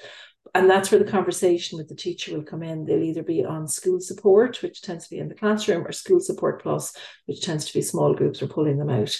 and 0.54 0.70
that's 0.70 0.92
where 0.92 1.00
the 1.00 1.10
conversation 1.10 1.78
with 1.78 1.88
the 1.88 1.96
teacher 1.96 2.36
will 2.36 2.44
come 2.44 2.64
in. 2.64 2.86
They'll 2.86 3.04
either 3.04 3.24
be 3.24 3.46
on 3.46 3.68
school 3.68 4.00
support, 4.00 4.62
which 4.62 4.82
tends 4.82 5.06
to 5.06 5.16
be 5.16 5.20
in 5.20 5.30
the 5.30 5.36
classroom, 5.36 5.86
or 5.86 5.92
school 5.92 6.20
support 6.20 6.62
plus, 6.62 6.96
which 7.26 7.42
tends 7.42 7.66
to 7.66 7.74
be 7.74 7.82
small 7.82 8.14
groups 8.14 8.42
or 8.42 8.48
pulling 8.48 8.78
them 8.78 8.90
out. 8.90 9.18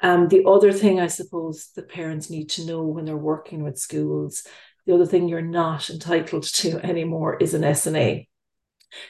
Um, 0.00 0.28
the 0.28 0.44
other 0.46 0.72
thing 0.72 1.00
I 1.00 1.08
suppose 1.08 1.70
the 1.74 1.82
parents 1.82 2.30
need 2.30 2.50
to 2.50 2.66
know 2.66 2.82
when 2.82 3.04
they're 3.04 3.16
working 3.16 3.62
with 3.62 3.78
schools, 3.78 4.44
the 4.86 4.94
other 4.94 5.06
thing 5.06 5.28
you're 5.28 5.42
not 5.42 5.90
entitled 5.90 6.44
to 6.44 6.78
anymore 6.84 7.36
is 7.36 7.54
an 7.54 7.62
SNA. 7.62 8.26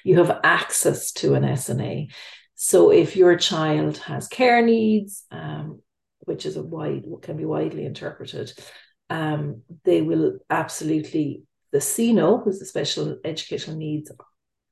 You 0.05 0.19
have 0.19 0.41
access 0.45 1.13
to 1.13 1.35
an 1.35 1.43
SNA. 1.43 2.13
So 2.55 2.91
if 2.91 3.17
your 3.17 3.37
child 3.37 3.97
has 3.99 4.29
care 4.29 4.61
needs, 4.63 5.25
um, 5.31 5.81
which 6.21 6.45
is 6.45 6.57
a 6.57 6.63
wide 6.63 7.05
can 7.23 7.37
be 7.37 7.47
widely 7.47 7.87
interpreted, 7.87 8.53
um, 9.09 9.63
they 9.85 10.03
will 10.03 10.39
absolutely 10.51 11.45
the 11.73 11.81
SENO, 11.81 12.43
who's 12.43 12.59
the 12.59 12.67
special 12.67 13.19
educational 13.25 13.77
needs 13.77 14.11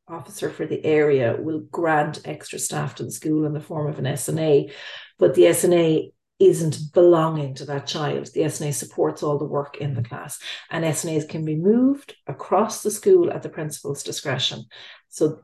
officer 0.08 0.50
for 0.50 0.66
the 0.66 0.84
area, 0.84 1.36
will 1.38 1.60
grant 1.60 2.20
extra 2.24 2.58
staff 2.58 2.94
to 2.96 3.04
the 3.04 3.10
school 3.10 3.44
in 3.44 3.52
the 3.52 3.60
form 3.60 3.88
of 3.88 3.98
an 3.98 4.04
SNA. 4.06 4.72
But 5.18 5.34
the 5.34 5.42
SNA 5.42 6.12
isn't 6.38 6.78
belonging 6.94 7.54
to 7.54 7.64
that 7.66 7.86
child. 7.86 8.26
The 8.32 8.42
SNA 8.42 8.74
supports 8.74 9.22
all 9.22 9.38
the 9.38 9.44
work 9.44 9.78
in 9.78 9.94
the 9.94 10.02
class, 10.02 10.38
and 10.70 10.84
SNAs 10.84 11.28
can 11.28 11.44
be 11.44 11.56
moved 11.56 12.14
across 12.26 12.82
the 12.82 12.90
school 12.90 13.32
at 13.32 13.42
the 13.42 13.48
principal's 13.48 14.02
discretion. 14.02 14.64
So 15.08 15.40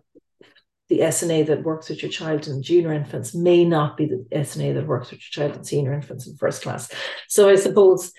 the 0.88 1.00
SNA 1.00 1.46
that 1.46 1.64
works 1.64 1.88
with 1.88 2.02
your 2.02 2.12
child 2.12 2.46
in 2.46 2.62
junior 2.62 2.92
infants 2.92 3.34
may 3.34 3.64
not 3.64 3.96
be 3.96 4.06
the 4.06 4.24
SNA 4.32 4.74
that 4.74 4.86
works 4.86 5.10
with 5.10 5.20
your 5.20 5.46
child 5.46 5.56
in 5.56 5.64
senior 5.64 5.92
infants 5.92 6.26
in 6.26 6.36
first 6.36 6.62
class. 6.62 6.92
So 7.28 7.48
I 7.48 7.56
suppose 7.56 8.12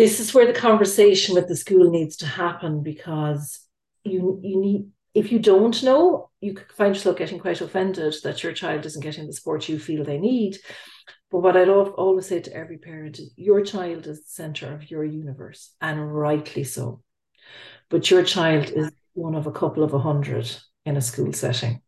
this 0.00 0.18
is 0.18 0.32
where 0.32 0.46
the 0.46 0.58
conversation 0.58 1.34
with 1.34 1.46
the 1.46 1.54
school 1.54 1.90
needs 1.90 2.16
to 2.16 2.26
happen 2.26 2.82
because 2.82 3.60
you 4.02 4.40
you 4.42 4.58
need 4.58 4.86
if 5.12 5.30
you 5.30 5.38
don't 5.38 5.82
know, 5.82 6.30
you 6.40 6.54
could 6.54 6.72
find 6.72 6.94
yourself 6.94 7.18
getting 7.18 7.38
quite 7.38 7.60
offended 7.60 8.14
that 8.24 8.42
your 8.42 8.54
child 8.54 8.86
isn't 8.86 9.02
getting 9.02 9.26
the 9.26 9.32
support 9.34 9.68
you 9.68 9.78
feel 9.78 10.02
they 10.02 10.16
need. 10.16 10.56
But 11.30 11.40
what 11.40 11.54
I'd 11.54 11.68
always 11.68 12.26
say 12.26 12.40
to 12.40 12.54
every 12.54 12.78
parent 12.78 13.18
is 13.18 13.30
your 13.36 13.60
child 13.62 14.06
is 14.06 14.20
the 14.20 14.30
center 14.30 14.72
of 14.72 14.90
your 14.90 15.04
universe, 15.04 15.74
and 15.82 16.14
rightly 16.14 16.64
so. 16.64 17.02
But 17.90 18.10
your 18.10 18.24
child 18.24 18.70
is 18.70 18.90
one 19.12 19.34
of 19.34 19.46
a 19.46 19.52
couple 19.52 19.82
of 19.82 19.92
a 19.92 19.98
hundred 19.98 20.50
in 20.86 20.96
a 20.96 21.02
school 21.02 21.34
setting. 21.34 21.82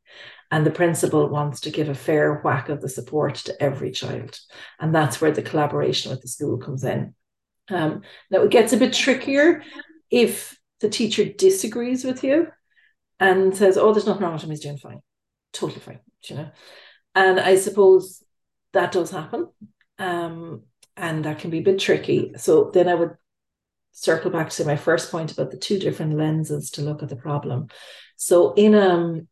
And 0.51 0.67
the 0.67 0.71
principal 0.83 1.31
wants 1.31 1.61
to 1.61 1.71
give 1.71 1.89
a 1.89 1.95
fair 1.95 2.43
whack 2.45 2.69
of 2.69 2.83
the 2.83 2.91
support 2.91 3.37
to 3.47 3.63
every 3.63 3.91
child. 3.91 4.39
And 4.79 4.95
that's 4.95 5.19
where 5.19 5.33
the 5.33 5.49
collaboration 5.51 6.11
with 6.11 6.21
the 6.21 6.29
school 6.29 6.59
comes 6.59 6.85
in. 6.85 7.15
Um, 7.71 8.03
now, 8.31 8.43
it 8.43 8.51
gets 8.51 8.73
a 8.73 8.77
bit 8.77 8.93
trickier 8.93 9.63
if 10.11 10.59
the 10.81 10.89
teacher 10.89 11.25
disagrees 11.25 12.05
with 12.05 12.25
you 12.25 12.49
and 13.21 13.57
says, 13.57 13.79
Oh, 13.79 13.93
there's 13.93 14.07
nothing 14.07 14.23
wrong 14.23 14.35
with 14.35 14.43
him, 14.43 14.51
he's 14.51 14.61
doing 14.61 14.79
fine, 14.79 15.01
totally 15.53 15.81
fine, 15.81 16.01
you 16.25 16.37
know. 16.37 16.51
And 17.15 17.39
I 17.39 17.57
suppose 17.57 18.23
that 18.73 18.93
does 18.93 19.11
happen. 19.11 19.49
Um, 19.99 20.63
and 20.97 21.25
that 21.25 21.39
can 21.39 21.51
be 21.51 21.59
a 21.59 21.63
bit 21.63 21.79
tricky. 21.79 22.33
So 22.37 22.71
then 22.73 22.89
I 22.89 22.95
would 22.95 23.17
circle 23.93 24.31
back 24.31 24.51
to 24.51 24.65
my 24.65 24.77
first 24.77 25.11
point 25.11 25.33
about 25.33 25.51
the 25.51 25.57
two 25.57 25.79
different 25.79 26.17
lenses 26.17 26.71
to 26.73 26.83
look 26.83 27.03
at 27.03 27.09
the 27.09 27.17
problem. 27.17 27.69
So 28.17 28.53
in 28.55 28.75
a 28.75 28.89
um, 28.89 29.29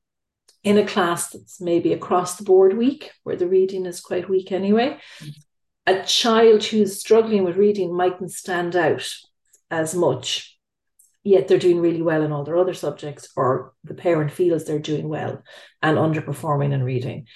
in 0.63 0.77
a 0.77 0.87
class 0.87 1.31
that's 1.31 1.61
maybe 1.61 1.95
across 1.95 2.37
the 2.37 2.45
board 2.45 2.77
weak, 2.77 3.13
where 3.23 3.37
the 3.37 3.49
reading 3.49 3.87
is 3.87 4.01
quite 4.01 4.29
weak 4.29 4.53
anyway, 4.53 4.99
a 5.87 6.03
child 6.05 6.65
who's 6.65 7.01
struggling 7.01 7.45
with 7.45 7.57
reading 7.57 7.95
mightn't 7.95 8.33
stand 8.33 8.77
out 8.77 9.09
as 9.71 9.95
much, 9.95 10.59
yet 11.23 11.49
they're 11.49 11.59
doing 11.59 11.81
really 11.81 12.03
well 12.03 12.23
in 12.23 12.33
all 12.33 12.45
their 12.45 12.57
other 12.57 12.75
subjects, 12.75 13.29
or 13.37 13.73
the 13.85 13.95
parent 13.95 14.31
feels 14.31 14.65
they're 14.65 14.79
doing 14.79 15.09
well 15.09 15.43
and 15.83 15.97
underperforming 15.97 16.73
in 16.73 16.83
reading. 16.83 17.27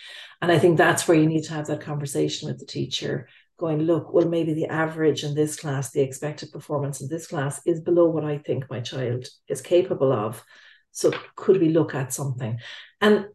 And 0.41 0.53
I 0.53 0.59
think 0.59 0.77
that's 0.77 1.09
where 1.09 1.17
you 1.17 1.27
need 1.27 1.45
to 1.45 1.55
have 1.55 1.67
that 1.67 1.81
conversation 1.81 2.49
with 2.49 2.59
the 2.59 2.67
teacher 2.67 3.29
going, 3.57 3.79
look, 3.79 4.13
well, 4.13 4.29
maybe 4.29 4.53
the 4.53 4.67
average 4.67 5.23
in 5.23 5.35
this 5.35 5.57
class, 5.57 5.91
the 5.91 6.01
expected 6.01 6.51
performance 6.51 7.01
in 7.01 7.09
this 7.09 7.27
class 7.27 7.61
is 7.65 7.81
below 7.81 8.09
what 8.09 8.25
I 8.25 8.39
think 8.39 8.69
my 8.69 8.81
child 8.81 9.27
is 9.49 9.63
capable 9.63 10.13
of. 10.13 10.45
So 10.91 11.13
could 11.37 11.61
we 11.61 11.69
look 11.69 11.95
at 11.95 12.13
something? 12.13 12.59
And 13.01 13.27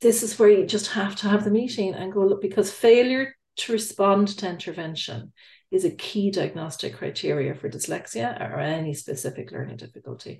this 0.00 0.22
is 0.22 0.38
where 0.38 0.50
you 0.50 0.66
just 0.66 0.88
have 0.92 1.16
to 1.16 1.28
have 1.28 1.44
the 1.44 1.50
meeting 1.50 1.94
and 1.94 2.12
go, 2.12 2.20
look, 2.20 2.42
because 2.42 2.70
failure 2.70 3.34
to 3.56 3.72
respond 3.72 4.28
to 4.28 4.48
intervention 4.48 5.32
is 5.72 5.84
a 5.86 5.90
key 5.90 6.30
diagnostic 6.30 6.94
criteria 6.94 7.54
for 7.54 7.68
dyslexia 7.68 8.38
or 8.40 8.60
any 8.60 8.92
specific 8.92 9.50
learning 9.50 9.78
difficulty. 9.78 10.38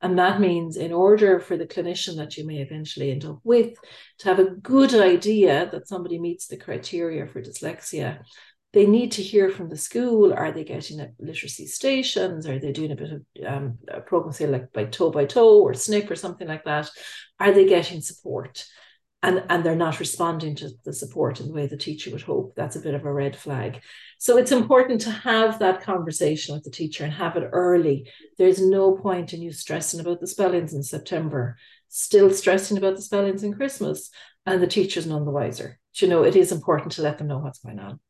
And 0.00 0.18
that 0.18 0.40
means, 0.40 0.76
in 0.76 0.92
order 0.92 1.38
for 1.38 1.56
the 1.56 1.66
clinician 1.66 2.16
that 2.16 2.36
you 2.36 2.44
may 2.44 2.58
eventually 2.58 3.12
end 3.12 3.24
up 3.24 3.38
with 3.44 3.74
to 4.18 4.28
have 4.28 4.40
a 4.40 4.50
good 4.50 4.92
idea 4.92 5.68
that 5.70 5.86
somebody 5.86 6.18
meets 6.18 6.48
the 6.48 6.56
criteria 6.56 7.28
for 7.28 7.40
dyslexia, 7.40 8.18
they 8.72 8.86
need 8.86 9.12
to 9.12 9.22
hear 9.22 9.50
from 9.50 9.68
the 9.68 9.76
school. 9.76 10.32
Are 10.32 10.50
they 10.50 10.64
getting 10.64 10.98
at 10.98 11.12
literacy 11.20 11.66
stations? 11.66 12.48
Are 12.48 12.58
they 12.58 12.72
doing 12.72 12.90
a 12.90 12.96
bit 12.96 13.12
of 13.12 13.22
um, 13.46 13.78
a 13.86 14.00
program, 14.00 14.32
say 14.32 14.46
like 14.46 14.72
by 14.72 14.86
toe 14.86 15.10
by 15.10 15.26
toe 15.26 15.60
or 15.60 15.74
SNP 15.74 16.10
or 16.10 16.16
something 16.16 16.48
like 16.48 16.64
that? 16.64 16.90
Are 17.38 17.52
they 17.52 17.66
getting 17.66 18.00
support? 18.00 18.64
And 19.22 19.44
and 19.48 19.64
they're 19.64 19.76
not 19.76 20.00
responding 20.00 20.54
to 20.56 20.70
the 20.84 20.92
support 20.92 21.40
in 21.40 21.48
the 21.48 21.52
way 21.52 21.66
the 21.66 21.76
teacher 21.76 22.10
would 22.10 22.22
hope. 22.22 22.54
That's 22.56 22.76
a 22.76 22.80
bit 22.80 22.94
of 22.94 23.04
a 23.04 23.12
red 23.12 23.36
flag. 23.36 23.80
So 24.18 24.36
it's 24.36 24.52
important 24.52 25.00
to 25.02 25.10
have 25.10 25.58
that 25.58 25.82
conversation 25.82 26.54
with 26.54 26.64
the 26.64 26.70
teacher 26.70 27.04
and 27.04 27.12
have 27.12 27.36
it 27.36 27.48
early. 27.52 28.10
There's 28.38 28.60
no 28.60 28.92
point 28.96 29.32
in 29.32 29.42
you 29.42 29.52
stressing 29.52 30.00
about 30.00 30.20
the 30.20 30.26
spellings 30.26 30.74
in 30.74 30.82
september 30.82 31.56
still 31.94 32.30
stressing 32.30 32.78
about 32.78 32.96
the 32.96 33.02
spellings 33.02 33.44
in 33.44 33.52
christmas 33.52 34.08
and 34.46 34.62
the 34.62 34.66
teacher's 34.66 35.06
none 35.06 35.26
the 35.26 35.30
wiser. 35.30 35.78
You 35.96 36.08
know 36.08 36.24
it 36.24 36.36
is 36.36 36.50
important 36.50 36.92
to 36.92 37.02
let 37.02 37.18
them 37.18 37.28
know 37.28 37.38
what's 37.38 37.60
going 37.60 37.78
on. 37.78 38.00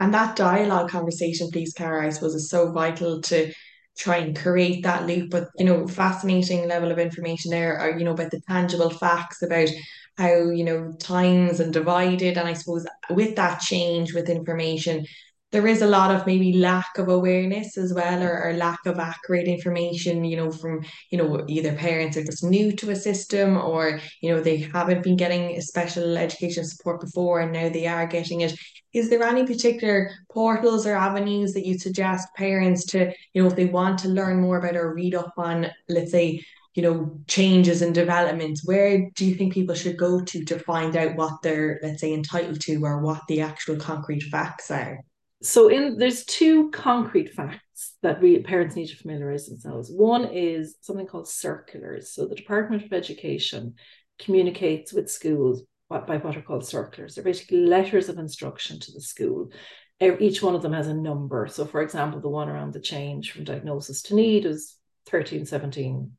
And 0.00 0.14
that 0.14 0.36
dialogue 0.36 0.88
conversation 0.88 1.50
please 1.50 1.72
Cara 1.72 2.06
I 2.06 2.10
suppose 2.10 2.34
is 2.34 2.48
so 2.48 2.72
vital 2.72 3.20
to 3.22 3.52
try 3.98 4.18
and 4.18 4.38
create 4.38 4.84
that 4.84 5.06
loop 5.06 5.30
but 5.30 5.48
you 5.58 5.64
know 5.64 5.88
fascinating 5.88 6.68
level 6.68 6.92
of 6.92 7.00
information 7.00 7.50
there 7.50 7.76
are 7.76 7.98
you 7.98 8.04
know 8.04 8.12
about 8.12 8.30
the 8.30 8.40
tangible 8.48 8.90
facts 8.90 9.42
about 9.42 9.68
how 10.18 10.50
you 10.50 10.64
know 10.64 10.92
times 10.98 11.60
and 11.60 11.72
divided. 11.72 12.36
And 12.36 12.48
i 12.48 12.52
suppose 12.52 12.86
with 13.10 13.36
that 13.36 13.60
change 13.60 14.12
with 14.12 14.28
information 14.28 15.06
there 15.50 15.66
is 15.66 15.80
a 15.80 15.86
lot 15.86 16.14
of 16.14 16.26
maybe 16.26 16.52
lack 16.52 16.98
of 16.98 17.08
awareness 17.08 17.78
as 17.78 17.94
well 17.94 18.22
or, 18.22 18.42
or, 18.44 18.52
lack 18.52 18.84
of 18.84 18.98
accurate 18.98 19.48
information 19.48 20.24
you 20.24 20.36
know 20.36 20.50
from 20.50 20.84
you 21.10 21.18
know 21.18 21.44
either 21.48 21.72
parents 21.74 22.16
are 22.16 22.24
just 22.24 22.44
new 22.44 22.70
to 22.72 22.90
a 22.90 22.96
system 22.96 23.56
or 23.56 23.98
you 24.20 24.30
know 24.30 24.40
they 24.40 24.58
haven't 24.58 25.02
been 25.02 25.16
getting 25.16 25.60
special 25.60 26.18
education 26.18 26.64
support 26.64 27.00
before 27.00 27.40
and 27.40 27.52
now 27.52 27.68
they 27.68 27.86
are 27.86 28.06
getting 28.06 28.42
it. 28.42 28.52
Is 28.94 29.10
there 29.10 29.22
any 29.22 29.46
particular 29.46 30.10
portals 30.32 30.86
or 30.86 30.96
avenues 30.96 31.52
that 31.52 31.66
you 31.66 31.78
suggest 31.78 32.28
parents 32.36 32.84
to 32.86 33.12
you 33.32 33.42
know 33.42 33.48
if 33.48 33.56
they 33.56 33.66
want 33.66 33.98
to 34.00 34.08
learn 34.08 34.40
more 34.40 34.58
about 34.58 34.76
or 34.76 34.94
read 34.94 35.14
up 35.14 35.32
on 35.38 35.68
let's 35.88 36.10
say 36.10 36.42
you 36.78 36.82
know 36.82 37.10
changes 37.26 37.82
and 37.82 37.92
developments 37.92 38.64
where 38.64 39.10
do 39.16 39.26
you 39.26 39.34
think 39.34 39.52
people 39.52 39.74
should 39.74 39.96
go 39.96 40.20
to 40.20 40.44
to 40.44 40.60
find 40.60 40.96
out 40.96 41.16
what 41.16 41.42
they're 41.42 41.80
let's 41.82 42.00
say 42.00 42.12
entitled 42.12 42.60
to 42.60 42.76
or 42.84 43.00
what 43.02 43.20
the 43.26 43.40
actual 43.40 43.74
concrete 43.74 44.20
facts 44.20 44.70
are? 44.70 45.00
So 45.42 45.66
in 45.66 45.98
there's 45.98 46.24
two 46.24 46.70
concrete 46.70 47.34
facts 47.34 47.94
that 48.04 48.22
we 48.22 48.38
parents 48.44 48.76
need 48.76 48.86
to 48.90 48.96
familiarize 48.96 49.46
themselves. 49.46 49.90
One 49.90 50.26
is 50.26 50.76
something 50.80 51.08
called 51.08 51.26
circulars. 51.26 52.12
So 52.12 52.26
the 52.26 52.36
department 52.36 52.84
of 52.84 52.92
education 52.92 53.74
communicates 54.20 54.92
with 54.92 55.10
schools 55.10 55.64
by 55.88 56.18
what 56.18 56.36
are 56.36 56.42
called 56.42 56.64
circulars. 56.64 57.16
They're 57.16 57.24
basically 57.24 57.66
letters 57.66 58.08
of 58.08 58.18
instruction 58.18 58.78
to 58.78 58.92
the 58.92 59.00
school. 59.00 59.50
Each 60.00 60.40
one 60.44 60.54
of 60.54 60.62
them 60.62 60.74
has 60.74 60.86
a 60.86 60.94
number. 60.94 61.48
So 61.48 61.66
for 61.66 61.82
example 61.82 62.20
the 62.20 62.28
one 62.28 62.48
around 62.48 62.72
the 62.72 62.88
change 62.94 63.32
from 63.32 63.42
diagnosis 63.42 64.00
to 64.02 64.14
need 64.14 64.46
is 64.46 64.76
13 65.06 65.44
17 65.44 66.12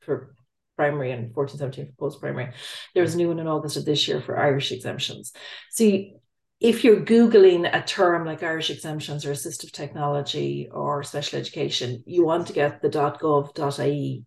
for 0.00 0.34
primary 0.76 1.10
and 1.10 1.34
14, 1.34 1.58
17 1.58 1.86
for 1.86 1.92
post-primary. 1.98 2.52
There's 2.94 3.14
a 3.14 3.16
new 3.16 3.28
one 3.28 3.40
in 3.40 3.48
August 3.48 3.76
of 3.76 3.84
this 3.84 4.06
year 4.06 4.20
for 4.20 4.38
Irish 4.38 4.70
exemptions. 4.70 5.32
See, 5.70 6.14
if 6.60 6.82
you're 6.84 7.00
Googling 7.00 7.68
a 7.72 7.82
term 7.82 8.24
like 8.24 8.42
Irish 8.42 8.70
exemptions 8.70 9.24
or 9.24 9.32
assistive 9.32 9.72
technology 9.72 10.68
or 10.72 11.02
special 11.02 11.38
education, 11.38 12.02
you 12.06 12.24
want 12.24 12.46
to 12.48 12.52
get 12.52 12.82
the 12.82 12.88
.gov.ie 12.88 14.24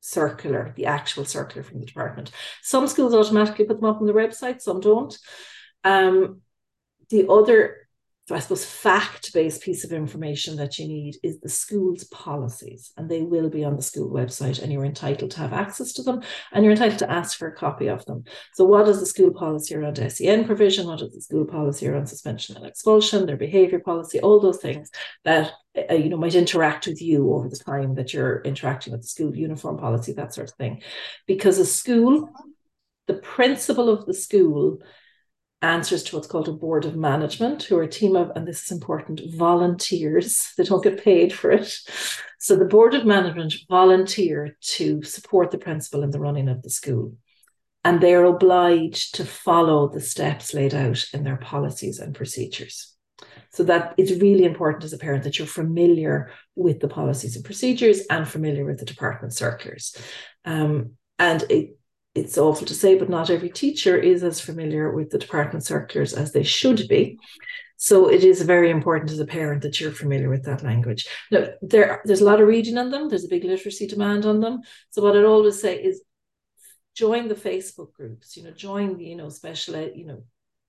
circular, 0.00 0.72
the 0.76 0.86
actual 0.86 1.24
circular 1.24 1.62
from 1.62 1.80
the 1.80 1.86
department. 1.86 2.30
Some 2.62 2.86
schools 2.86 3.14
automatically 3.14 3.64
put 3.64 3.80
them 3.80 3.90
up 3.90 4.00
on 4.00 4.06
the 4.06 4.12
website, 4.12 4.60
some 4.62 4.80
don't. 4.80 5.16
Um, 5.84 6.40
the 7.10 7.28
other 7.28 7.85
I 8.34 8.40
suppose, 8.40 8.64
fact 8.64 9.32
based 9.32 9.62
piece 9.62 9.84
of 9.84 9.92
information 9.92 10.56
that 10.56 10.80
you 10.80 10.88
need 10.88 11.16
is 11.22 11.38
the 11.38 11.48
school's 11.48 12.04
policies, 12.04 12.92
and 12.96 13.08
they 13.08 13.22
will 13.22 13.48
be 13.48 13.64
on 13.64 13.76
the 13.76 13.82
school 13.82 14.10
website, 14.10 14.60
and 14.60 14.72
you're 14.72 14.84
entitled 14.84 15.30
to 15.30 15.38
have 15.38 15.52
access 15.52 15.92
to 15.92 16.02
them, 16.02 16.22
and 16.52 16.64
you're 16.64 16.72
entitled 16.72 16.98
to 16.98 17.10
ask 17.10 17.38
for 17.38 17.46
a 17.46 17.54
copy 17.54 17.86
of 17.86 18.04
them. 18.06 18.24
So, 18.54 18.64
what 18.64 18.88
is 18.88 18.98
the 18.98 19.06
school 19.06 19.32
policy 19.32 19.76
around 19.76 19.98
SEN 20.10 20.44
provision? 20.44 20.88
What 20.88 21.02
is 21.02 21.14
the 21.14 21.20
school 21.20 21.44
policy 21.44 21.86
around 21.86 22.08
suspension 22.08 22.56
and 22.56 22.66
expulsion, 22.66 23.26
their 23.26 23.36
behaviour 23.36 23.78
policy, 23.78 24.18
all 24.18 24.40
those 24.40 24.58
things 24.58 24.90
that 25.24 25.52
uh, 25.88 25.94
you 25.94 26.08
know 26.08 26.16
might 26.16 26.34
interact 26.34 26.88
with 26.88 27.00
you 27.00 27.32
over 27.32 27.48
the 27.48 27.56
time 27.56 27.94
that 27.94 28.12
you're 28.12 28.40
interacting 28.40 28.92
with 28.92 29.02
the 29.02 29.08
school 29.08 29.36
uniform 29.36 29.78
policy, 29.78 30.12
that 30.14 30.34
sort 30.34 30.50
of 30.50 30.56
thing. 30.56 30.82
Because 31.28 31.58
a 31.60 31.66
school, 31.66 32.28
the 33.06 33.14
principal 33.14 33.88
of 33.88 34.04
the 34.04 34.14
school 34.14 34.80
answers 35.62 36.02
to 36.04 36.16
what's 36.16 36.28
called 36.28 36.48
a 36.48 36.52
board 36.52 36.84
of 36.84 36.96
management, 36.96 37.62
who 37.62 37.78
are 37.78 37.82
a 37.82 37.88
team 37.88 38.14
of, 38.14 38.30
and 38.36 38.46
this 38.46 38.64
is 38.64 38.70
important, 38.70 39.20
volunteers. 39.34 40.52
They 40.56 40.64
don't 40.64 40.84
get 40.84 41.02
paid 41.02 41.32
for 41.32 41.50
it. 41.50 41.78
So 42.38 42.56
the 42.56 42.64
board 42.64 42.94
of 42.94 43.06
management 43.06 43.54
volunteer 43.68 44.56
to 44.60 45.02
support 45.02 45.50
the 45.50 45.58
principal 45.58 46.02
in 46.02 46.10
the 46.10 46.20
running 46.20 46.48
of 46.48 46.62
the 46.62 46.70
school. 46.70 47.14
And 47.84 48.00
they 48.00 48.14
are 48.14 48.24
obliged 48.24 49.14
to 49.14 49.24
follow 49.24 49.88
the 49.88 50.00
steps 50.00 50.52
laid 50.52 50.74
out 50.74 51.04
in 51.12 51.24
their 51.24 51.36
policies 51.36 51.98
and 52.00 52.14
procedures. 52.14 52.92
So 53.52 53.64
that 53.64 53.94
it's 53.96 54.20
really 54.20 54.44
important 54.44 54.84
as 54.84 54.92
a 54.92 54.98
parent 54.98 55.24
that 55.24 55.38
you're 55.38 55.46
familiar 55.46 56.30
with 56.54 56.80
the 56.80 56.88
policies 56.88 57.36
and 57.36 57.44
procedures 57.44 58.00
and 58.10 58.28
familiar 58.28 58.66
with 58.66 58.78
the 58.78 58.84
department 58.84 59.32
circulars. 59.32 59.96
Um, 60.44 60.92
and 61.18 61.44
it, 61.48 61.78
it's 62.16 62.38
awful 62.38 62.66
to 62.66 62.74
say, 62.74 62.96
but 62.98 63.08
not 63.08 63.30
every 63.30 63.50
teacher 63.50 63.96
is 63.96 64.22
as 64.22 64.40
familiar 64.40 64.90
with 64.90 65.10
the 65.10 65.18
department 65.18 65.64
circulars 65.64 66.12
as 66.14 66.32
they 66.32 66.42
should 66.42 66.88
be. 66.88 67.18
So 67.76 68.10
it 68.10 68.24
is 68.24 68.40
very 68.40 68.70
important 68.70 69.10
as 69.10 69.20
a 69.20 69.26
parent 69.26 69.62
that 69.62 69.80
you're 69.80 69.92
familiar 69.92 70.30
with 70.30 70.44
that 70.44 70.62
language. 70.62 71.06
Now, 71.30 71.48
there, 71.60 72.00
there's 72.04 72.22
a 72.22 72.24
lot 72.24 72.40
of 72.40 72.48
reading 72.48 72.78
on 72.78 72.90
them. 72.90 73.08
There's 73.08 73.26
a 73.26 73.28
big 73.28 73.44
literacy 73.44 73.86
demand 73.86 74.24
on 74.24 74.40
them. 74.40 74.62
So 74.90 75.02
what 75.02 75.16
I'd 75.16 75.24
always 75.24 75.60
say 75.60 75.76
is 75.76 76.02
join 76.94 77.28
the 77.28 77.34
Facebook 77.34 77.92
groups, 77.92 78.36
you 78.36 78.44
know, 78.44 78.50
join 78.50 78.96
the, 78.96 79.04
you 79.04 79.16
know, 79.16 79.28
special, 79.28 79.78
you 79.94 80.06
know, 80.06 80.22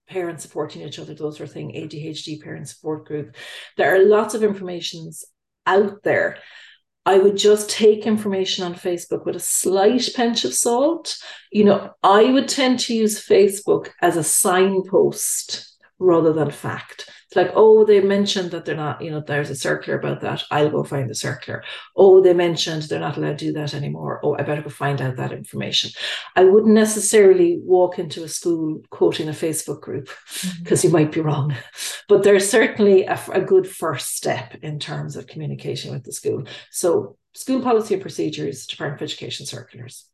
parents 0.10 0.44
supporting 0.44 0.82
each 0.82 1.00
other, 1.00 1.14
those 1.14 1.38
sort 1.38 1.50
of 1.50 1.54
thing, 1.54 1.72
ADHD 1.72 2.42
parent 2.42 2.68
support 2.68 3.06
group. 3.06 3.36
There 3.78 3.96
are 3.96 4.04
lots 4.04 4.34
of 4.34 4.44
informations 4.44 5.24
out 5.66 6.04
there. 6.04 6.40
I 7.08 7.20
would 7.20 7.38
just 7.38 7.70
take 7.70 8.06
information 8.06 8.66
on 8.66 8.76
Facebook 8.76 9.26
with 9.26 9.38
a 9.38 9.40
slight 9.40 10.10
pinch 10.14 10.44
of 10.44 10.54
salt. 10.54 11.18
You 11.54 11.64
know, 11.64 11.92
I 12.04 12.26
would 12.26 12.50
tend 12.50 12.82
to 12.82 12.94
use 12.94 13.26
Facebook 13.26 13.92
as 14.02 14.18
a 14.18 14.24
signpost 14.26 15.74
rather 16.00 16.34
than 16.34 16.52
fact. 16.52 17.10
It's 17.28 17.36
like, 17.36 17.52
oh, 17.56 17.84
they 17.84 18.00
mentioned 18.00 18.52
that 18.52 18.64
they're 18.64 18.76
not, 18.76 19.02
you 19.02 19.12
know, 19.12 19.20
there's 19.20 19.50
a 19.50 19.56
circular 19.56 20.00
about 20.00 20.22
that. 20.22 20.44
I'll 20.50 20.70
go 20.70 20.86
find 20.86 21.10
the 21.10 21.16
circular. 21.16 21.62
Oh, 21.94 22.22
they 22.22 22.34
mentioned 22.34 22.84
they're 22.84 23.02
not 23.02 23.18
allowed 23.18 23.40
to 23.40 23.46
do 23.48 23.54
that 23.54 23.74
anymore. 23.74 24.22
Oh, 24.24 24.38
I 24.40 24.44
better 24.44 24.62
go 24.62 24.70
find 24.70 25.02
out 25.02 25.18
that 25.18 25.34
information. 25.34 25.92
I 26.38 26.46
wouldn't 26.46 26.74
necessarily 26.74 27.60
walk 27.62 28.00
into 28.00 28.24
a 28.24 28.30
school 28.30 28.82
quoting 28.92 29.28
a 29.28 29.34
Facebook 29.34 29.82
group 29.82 30.10
because 30.64 30.80
mm-hmm. 30.80 30.88
you 30.88 30.94
might 30.94 31.12
be 31.12 31.20
wrong. 31.20 31.54
But 32.08 32.24
there's 32.24 32.50
certainly 32.50 33.04
a, 33.04 33.20
a 33.34 33.42
good 33.42 33.68
first 33.68 34.16
step 34.16 34.56
in 34.62 34.80
terms 34.80 35.18
of 35.18 35.28
communication 35.28 35.92
with 35.92 36.06
the 36.06 36.14
school. 36.14 36.46
So, 36.72 37.18
school 37.34 37.62
policy 37.62 37.96
and 37.96 38.02
procedures, 38.02 38.66
Department 38.66 39.02
of 39.02 39.06
Education 39.06 39.46
circulars 39.46 40.06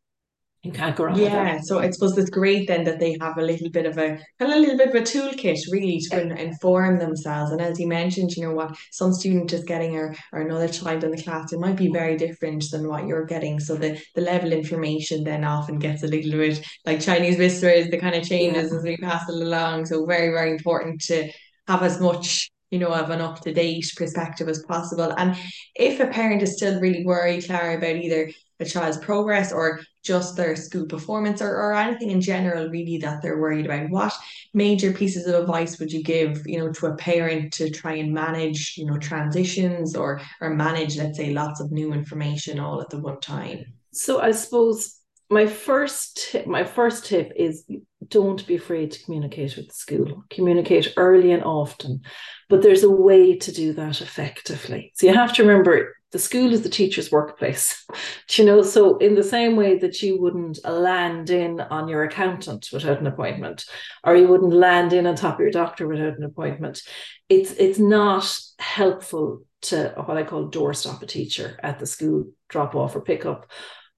you 0.64 0.72
can't 0.72 0.96
go 0.96 1.04
wrong. 1.04 1.18
Yeah, 1.18 1.60
so 1.62 1.78
I 1.78 1.90
suppose 1.90 2.16
it's 2.16 2.30
great 2.30 2.66
then 2.66 2.84
that 2.84 2.98
they 2.98 3.18
have 3.20 3.36
a 3.36 3.42
little 3.42 3.68
bit 3.68 3.84
of 3.84 3.98
a 3.98 4.18
kind 4.38 4.50
of 4.50 4.56
a 4.56 4.60
little 4.60 4.78
bit 4.78 4.88
of 4.88 4.94
a 4.94 5.02
toolkit 5.02 5.58
really 5.70 6.00
to 6.10 6.26
yeah. 6.26 6.36
inform 6.36 6.98
themselves. 6.98 7.52
And 7.52 7.60
as 7.60 7.78
you 7.78 7.86
mentioned, 7.86 8.34
you 8.34 8.44
know 8.44 8.54
what 8.54 8.74
some 8.90 9.12
student 9.12 9.52
is 9.52 9.62
getting 9.64 9.94
or, 9.94 10.14
or 10.32 10.40
another 10.40 10.68
child 10.68 11.04
in 11.04 11.10
the 11.10 11.22
class, 11.22 11.52
it 11.52 11.60
might 11.60 11.76
be 11.76 11.92
very 11.92 12.16
different 12.16 12.64
than 12.72 12.88
what 12.88 13.06
you're 13.06 13.26
getting. 13.26 13.60
So 13.60 13.76
the 13.76 14.00
the 14.14 14.22
level 14.22 14.52
information 14.52 15.22
then 15.22 15.44
often 15.44 15.78
gets 15.78 16.02
a 16.02 16.06
little 16.06 16.32
bit 16.32 16.64
like 16.86 17.00
Chinese 17.00 17.38
whispers, 17.38 17.90
the 17.90 17.98
kind 17.98 18.14
of 18.14 18.26
changes 18.26 18.72
yeah. 18.72 18.78
as 18.78 18.84
we 18.84 18.96
pass 18.96 19.28
it 19.28 19.34
along. 19.34 19.84
So 19.84 20.06
very, 20.06 20.30
very 20.30 20.52
important 20.52 21.02
to 21.02 21.30
have 21.68 21.82
as 21.82 22.00
much 22.00 22.50
you 22.70 22.80
know, 22.80 22.92
of 22.92 23.10
an 23.10 23.20
up 23.20 23.40
to 23.40 23.52
date 23.52 23.92
perspective 23.96 24.48
as 24.48 24.64
possible. 24.64 25.14
And 25.16 25.36
if 25.76 26.00
a 26.00 26.08
parent 26.08 26.42
is 26.42 26.56
still 26.56 26.80
really 26.80 27.04
worried, 27.04 27.44
Clara, 27.44 27.76
about 27.76 27.94
either 27.94 28.32
a 28.60 28.64
child's 28.64 28.98
progress 28.98 29.52
or 29.52 29.80
just 30.02 30.36
their 30.36 30.54
school 30.54 30.86
performance 30.86 31.42
or, 31.42 31.50
or 31.50 31.74
anything 31.74 32.10
in 32.10 32.20
general 32.20 32.68
really 32.68 32.98
that 32.98 33.20
they're 33.20 33.40
worried 33.40 33.66
about 33.66 33.90
what 33.90 34.12
major 34.52 34.92
pieces 34.92 35.26
of 35.26 35.34
advice 35.34 35.78
would 35.78 35.92
you 35.92 36.02
give 36.02 36.42
you 36.46 36.58
know 36.58 36.70
to 36.70 36.86
a 36.86 36.96
parent 36.96 37.52
to 37.52 37.70
try 37.70 37.94
and 37.94 38.12
manage 38.12 38.74
you 38.76 38.86
know 38.86 38.98
transitions 38.98 39.96
or 39.96 40.20
or 40.40 40.50
manage 40.50 40.96
let's 40.96 41.16
say 41.16 41.30
lots 41.30 41.60
of 41.60 41.72
new 41.72 41.92
information 41.92 42.60
all 42.60 42.80
at 42.80 42.90
the 42.90 42.98
one 42.98 43.20
time 43.20 43.64
so 43.92 44.20
i 44.20 44.30
suppose 44.30 45.00
my 45.30 45.46
first 45.46 46.28
tip, 46.30 46.46
my 46.46 46.64
first 46.64 47.06
tip 47.06 47.32
is 47.34 47.64
don't 48.08 48.46
be 48.46 48.56
afraid 48.56 48.92
to 48.92 49.02
communicate 49.04 49.56
with 49.56 49.68
the 49.68 49.74
school. 49.74 50.24
Communicate 50.30 50.92
early 50.96 51.32
and 51.32 51.42
often, 51.42 52.02
but 52.48 52.62
there's 52.62 52.84
a 52.84 52.90
way 52.90 53.36
to 53.36 53.52
do 53.52 53.72
that 53.72 54.00
effectively. 54.00 54.92
So 54.94 55.06
you 55.06 55.14
have 55.14 55.32
to 55.34 55.42
remember 55.42 55.96
the 56.14 56.20
school 56.20 56.52
is 56.52 56.62
the 56.62 56.68
teacher's 56.68 57.10
workplace. 57.10 57.84
you 58.30 58.44
know, 58.44 58.62
so 58.62 58.98
in 58.98 59.16
the 59.16 59.22
same 59.24 59.56
way 59.56 59.78
that 59.78 60.00
you 60.00 60.18
wouldn't 60.20 60.64
land 60.64 61.28
in 61.28 61.60
on 61.60 61.88
your 61.88 62.04
accountant 62.04 62.68
without 62.72 63.00
an 63.00 63.08
appointment, 63.08 63.64
or 64.04 64.14
you 64.14 64.28
wouldn't 64.28 64.52
land 64.52 64.92
in 64.92 65.08
on 65.08 65.16
top 65.16 65.34
of 65.34 65.40
your 65.40 65.50
doctor 65.50 65.88
without 65.88 66.16
an 66.16 66.22
appointment, 66.22 66.82
it's 67.28 67.50
it's 67.54 67.80
not 67.80 68.38
helpful 68.60 69.42
to 69.62 69.92
what 70.04 70.16
I 70.16 70.22
call 70.22 70.50
doorstop 70.50 71.02
a 71.02 71.06
teacher 71.06 71.58
at 71.64 71.80
the 71.80 71.86
school 71.86 72.26
drop 72.48 72.76
off 72.76 72.94
or 72.94 73.00
pick 73.00 73.26
up 73.26 73.50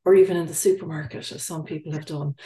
or 0.07 0.15
even 0.15 0.37
in 0.37 0.47
the 0.47 0.55
supermarket, 0.55 1.33
as 1.33 1.43
some 1.43 1.65
people 1.65 1.93
have 1.93 2.07
done. 2.07 2.37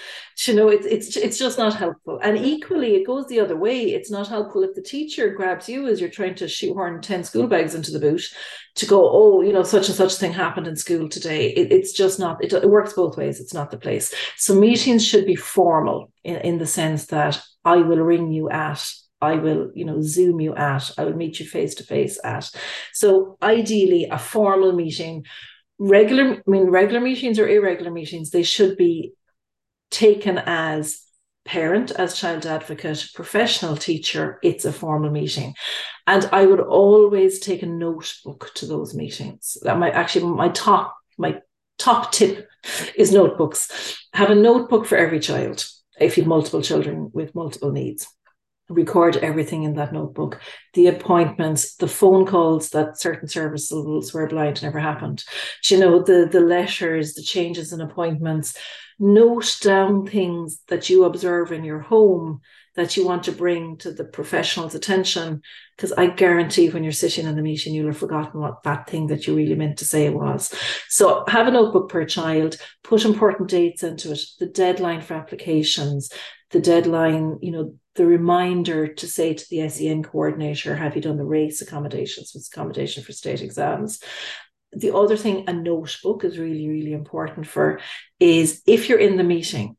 You 0.46 0.54
know, 0.54 0.68
it's 0.70 0.86
it's 0.86 1.14
it's 1.14 1.38
just 1.38 1.58
not 1.58 1.74
helpful. 1.74 2.18
And 2.22 2.38
equally, 2.38 2.94
it 2.94 3.06
goes 3.06 3.26
the 3.26 3.38
other 3.38 3.56
way. 3.56 3.92
It's 3.92 4.10
not 4.10 4.28
helpful 4.28 4.64
if 4.64 4.74
the 4.74 4.82
teacher 4.82 5.34
grabs 5.34 5.68
you 5.68 5.86
as 5.86 6.00
you're 6.00 6.08
trying 6.08 6.36
to 6.36 6.48
shoehorn 6.48 7.02
10 7.02 7.22
school 7.22 7.46
bags 7.46 7.74
into 7.74 7.90
the 7.90 8.00
boot 8.00 8.22
to 8.76 8.86
go, 8.86 9.10
oh, 9.12 9.42
you 9.42 9.52
know, 9.52 9.62
such 9.62 9.88
and 9.88 9.96
such 9.96 10.14
thing 10.14 10.32
happened 10.32 10.66
in 10.66 10.74
school 10.74 11.06
today. 11.06 11.50
It, 11.50 11.70
it's 11.70 11.92
just 11.92 12.18
not, 12.18 12.42
it, 12.42 12.52
it 12.54 12.70
works 12.70 12.94
both 12.94 13.18
ways. 13.18 13.40
It's 13.40 13.52
not 13.52 13.70
the 13.70 13.76
place. 13.76 14.14
So 14.38 14.54
meetings 14.54 15.06
should 15.06 15.26
be 15.26 15.36
formal 15.36 16.10
in, 16.24 16.36
in 16.36 16.58
the 16.58 16.66
sense 16.66 17.06
that 17.06 17.42
I 17.64 17.76
will 17.76 17.98
ring 17.98 18.32
you 18.32 18.48
at 18.48 18.82
I 19.22 19.34
will, 19.34 19.70
you 19.74 19.84
know, 19.84 20.00
Zoom 20.00 20.40
you 20.40 20.54
at, 20.54 20.90
I 20.96 21.04
will 21.04 21.16
meet 21.16 21.40
you 21.40 21.46
face 21.46 21.74
to 21.74 21.84
face 21.84 22.18
at. 22.24 22.50
So 22.94 23.36
ideally, 23.42 24.08
a 24.10 24.18
formal 24.18 24.72
meeting 24.72 25.26
regular 25.80 26.34
i 26.34 26.50
mean 26.50 26.70
regular 26.70 27.00
meetings 27.00 27.38
or 27.38 27.48
irregular 27.48 27.90
meetings 27.90 28.30
they 28.30 28.42
should 28.42 28.76
be 28.76 29.12
taken 29.90 30.38
as 30.38 31.02
parent 31.44 31.90
as 31.90 32.18
child 32.18 32.46
advocate 32.46 33.08
professional 33.14 33.76
teacher. 33.76 34.38
It's 34.42 34.64
a 34.64 34.72
formal 34.72 35.10
meeting. 35.10 35.54
And 36.06 36.28
i 36.32 36.46
would 36.46 36.60
always 36.60 37.40
take 37.40 37.62
a 37.62 37.66
notebook 37.66 38.52
to 38.56 38.66
those 38.66 38.94
meetings. 38.94 39.56
That 39.62 39.78
might 39.78 39.94
actually 39.94 40.26
my 40.32 40.50
top 40.50 40.96
my 41.18 41.40
top 41.78 42.12
tip 42.12 42.48
is 42.94 43.12
notebooks. 43.12 43.98
Have 44.12 44.30
a 44.30 44.34
notebook 44.34 44.86
for 44.86 44.96
every 44.96 45.20
child 45.20 45.66
if 45.98 46.16
you've 46.16 46.26
multiple 46.26 46.62
children 46.62 47.10
with 47.12 47.34
multiple 47.34 47.72
needs 47.72 48.06
record 48.70 49.16
everything 49.16 49.64
in 49.64 49.74
that 49.74 49.92
notebook. 49.92 50.40
The 50.74 50.86
appointments 50.86 51.74
the 51.74 51.88
phone 51.88 52.24
calls 52.24 52.70
that 52.70 52.98
certain 52.98 53.28
services 53.28 54.14
were 54.14 54.28
blind 54.28 54.62
never 54.62 54.78
happened. 54.78 55.24
You 55.68 55.78
know 55.78 56.02
the 56.02 56.28
the 56.30 56.40
letters 56.40 57.14
the 57.14 57.22
changes 57.22 57.72
in 57.72 57.80
appointments 57.80 58.56
note 58.98 59.58
down 59.60 60.06
things 60.06 60.60
that 60.68 60.88
you 60.88 61.04
observe 61.04 61.52
in 61.52 61.64
your 61.64 61.80
home 61.80 62.40
that 62.76 62.96
you 62.96 63.04
want 63.04 63.24
to 63.24 63.32
bring 63.32 63.76
to 63.78 63.90
the 63.90 64.04
professional's 64.04 64.74
attention 64.74 65.42
because 65.76 65.90
i 65.94 66.06
guarantee 66.06 66.68
when 66.68 66.84
you're 66.84 66.92
sitting 66.92 67.26
in 67.26 67.34
the 67.34 67.42
meeting 67.42 67.74
you'll 67.74 67.88
have 67.88 67.96
forgotten 67.96 68.40
what 68.40 68.62
that 68.62 68.88
thing 68.88 69.08
that 69.08 69.26
you 69.26 69.34
really 69.34 69.54
meant 69.54 69.78
to 69.78 69.84
say 69.84 70.08
was. 70.10 70.54
So 70.88 71.24
have 71.28 71.48
a 71.48 71.50
notebook 71.50 71.88
per 71.88 72.04
child 72.04 72.58
put 72.84 73.04
important 73.04 73.48
dates 73.48 73.82
into 73.82 74.12
it 74.12 74.20
the 74.38 74.46
deadline 74.46 75.00
for 75.00 75.14
applications 75.14 76.12
the 76.50 76.60
deadline 76.60 77.38
you 77.42 77.52
know 77.52 77.74
the 77.96 78.06
reminder 78.06 78.86
to 78.86 79.06
say 79.06 79.34
to 79.34 79.44
the 79.50 79.68
SEN 79.68 80.02
coordinator, 80.02 80.76
have 80.76 80.94
you 80.94 81.02
done 81.02 81.16
the 81.16 81.24
RACE 81.24 81.60
accommodations 81.60 82.32
with 82.32 82.48
accommodation 82.50 83.02
for 83.02 83.12
state 83.12 83.42
exams? 83.42 84.00
The 84.72 84.94
other 84.94 85.16
thing 85.16 85.44
a 85.48 85.52
notebook 85.52 86.24
is 86.24 86.38
really, 86.38 86.68
really 86.68 86.92
important 86.92 87.48
for 87.48 87.80
is 88.20 88.62
if 88.66 88.88
you're 88.88 89.00
in 89.00 89.16
the 89.16 89.24
meeting 89.24 89.76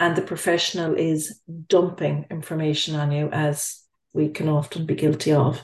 and 0.00 0.16
the 0.16 0.22
professional 0.22 0.94
is 0.94 1.40
dumping 1.68 2.26
information 2.30 2.96
on 2.96 3.12
you, 3.12 3.28
as 3.30 3.80
we 4.12 4.28
can 4.28 4.48
often 4.48 4.86
be 4.86 4.94
guilty 4.94 5.32
of. 5.32 5.62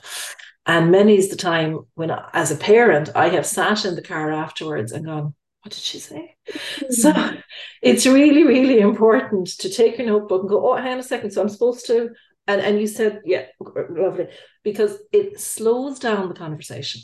And 0.65 0.91
many 0.91 1.17
is 1.17 1.29
the 1.29 1.35
time 1.35 1.79
when, 1.95 2.11
as 2.33 2.51
a 2.51 2.55
parent, 2.55 3.09
I 3.15 3.29
have 3.29 3.45
sat 3.45 3.83
in 3.83 3.95
the 3.95 4.01
car 4.01 4.31
afterwards 4.31 4.91
and 4.91 5.05
gone, 5.05 5.33
what 5.63 5.73
did 5.73 5.81
she 5.81 5.99
say? 5.99 6.35
Mm-hmm. 6.49 6.85
So 6.91 7.13
it's 7.81 8.05
really, 8.05 8.43
really 8.43 8.79
important 8.79 9.47
to 9.59 9.69
take 9.69 9.97
your 9.97 10.07
notebook 10.07 10.41
and 10.41 10.49
go, 10.49 10.71
oh, 10.71 10.75
hang 10.75 10.93
on 10.93 10.99
a 10.99 11.03
second. 11.03 11.31
So 11.31 11.41
I'm 11.41 11.49
supposed 11.49 11.85
to, 11.87 12.09
and, 12.47 12.61
and 12.61 12.79
you 12.79 12.87
said, 12.87 13.21
yeah, 13.25 13.45
lovely, 13.59 14.27
because 14.63 14.97
it 15.11 15.39
slows 15.39 15.99
down 15.99 16.29
the 16.29 16.35
conversation 16.35 17.01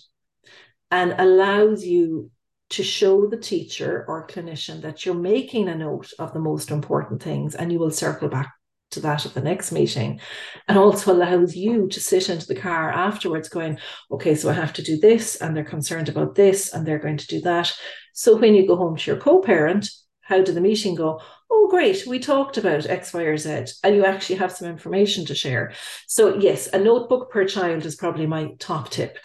and 0.91 1.15
allows 1.17 1.85
you 1.85 2.31
to 2.69 2.83
show 2.83 3.27
the 3.27 3.37
teacher 3.37 4.05
or 4.07 4.27
clinician 4.27 4.81
that 4.81 5.05
you're 5.05 5.15
making 5.15 5.69
a 5.69 5.75
note 5.75 6.11
of 6.19 6.33
the 6.33 6.39
most 6.39 6.69
important 6.69 7.21
things 7.21 7.55
and 7.55 7.71
you 7.71 7.79
will 7.79 7.91
circle 7.91 8.27
back 8.27 8.51
to 8.91 8.99
that 9.01 9.25
at 9.25 9.33
the 9.33 9.41
next 9.41 9.71
meeting 9.71 10.19
and 10.67 10.77
also 10.77 11.11
allows 11.11 11.55
you 11.55 11.87
to 11.89 11.99
sit 11.99 12.29
into 12.29 12.47
the 12.47 12.55
car 12.55 12.89
afterwards 12.89 13.49
going 13.49 13.77
okay 14.11 14.33
so 14.33 14.49
i 14.49 14.53
have 14.53 14.71
to 14.71 14.81
do 14.81 14.97
this 14.97 15.35
and 15.37 15.55
they're 15.55 15.63
concerned 15.63 16.07
about 16.07 16.35
this 16.35 16.73
and 16.73 16.85
they're 16.85 16.99
going 16.99 17.17
to 17.17 17.27
do 17.27 17.41
that 17.41 17.71
so 18.17 18.35
when 18.35 18.55
you 18.55 18.65
go 18.65 18.75
home 18.75 18.95
to 18.97 19.11
your 19.11 19.19
co-parent 19.19 19.89
how 20.21 20.41
did 20.41 20.55
the 20.55 20.61
meeting 20.61 20.95
go 20.95 21.21
oh 21.51 21.67
great 21.69 22.05
we 22.07 22.19
talked 22.19 22.57
about 22.57 22.89
x 22.89 23.13
y 23.13 23.21
or 23.21 23.37
z 23.37 23.65
and 23.83 23.95
you 23.95 24.03
actually 24.03 24.35
have 24.35 24.51
some 24.51 24.67
information 24.67 25.25
to 25.25 25.35
share 25.35 25.71
so 26.07 26.35
yes 26.37 26.67
a 26.73 26.79
notebook 26.79 27.31
per 27.31 27.45
child 27.45 27.85
is 27.85 27.95
probably 27.95 28.25
my 28.25 28.49
top 28.59 28.89
tip 28.89 29.17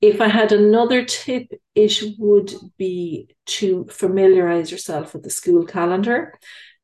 if 0.00 0.20
I 0.20 0.28
had 0.28 0.52
another 0.52 1.02
tip, 1.02 1.48
it 1.74 2.02
would 2.18 2.52
be 2.76 3.34
to 3.46 3.86
familiarize 3.90 4.70
yourself 4.70 5.14
with 5.14 5.22
the 5.22 5.30
school 5.30 5.64
calendar. 5.64 6.34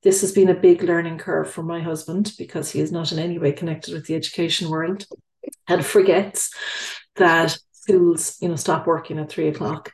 This 0.02 0.22
has 0.22 0.32
been 0.32 0.48
a 0.48 0.54
big 0.54 0.82
learning 0.82 1.18
curve 1.18 1.50
for 1.50 1.62
my 1.62 1.82
husband 1.82 2.32
because 2.38 2.70
he 2.70 2.80
is 2.80 2.90
not 2.90 3.12
in 3.12 3.18
any 3.18 3.38
way 3.38 3.52
connected 3.52 3.92
with 3.92 4.06
the 4.06 4.14
education 4.14 4.70
world 4.70 5.04
and 5.68 5.84
forgets 5.84 6.50
that 7.16 7.58
schools, 7.72 8.38
you 8.40 8.48
know, 8.48 8.56
stop 8.56 8.86
working 8.86 9.18
at 9.18 9.28
three 9.28 9.48
o'clock. 9.48 9.92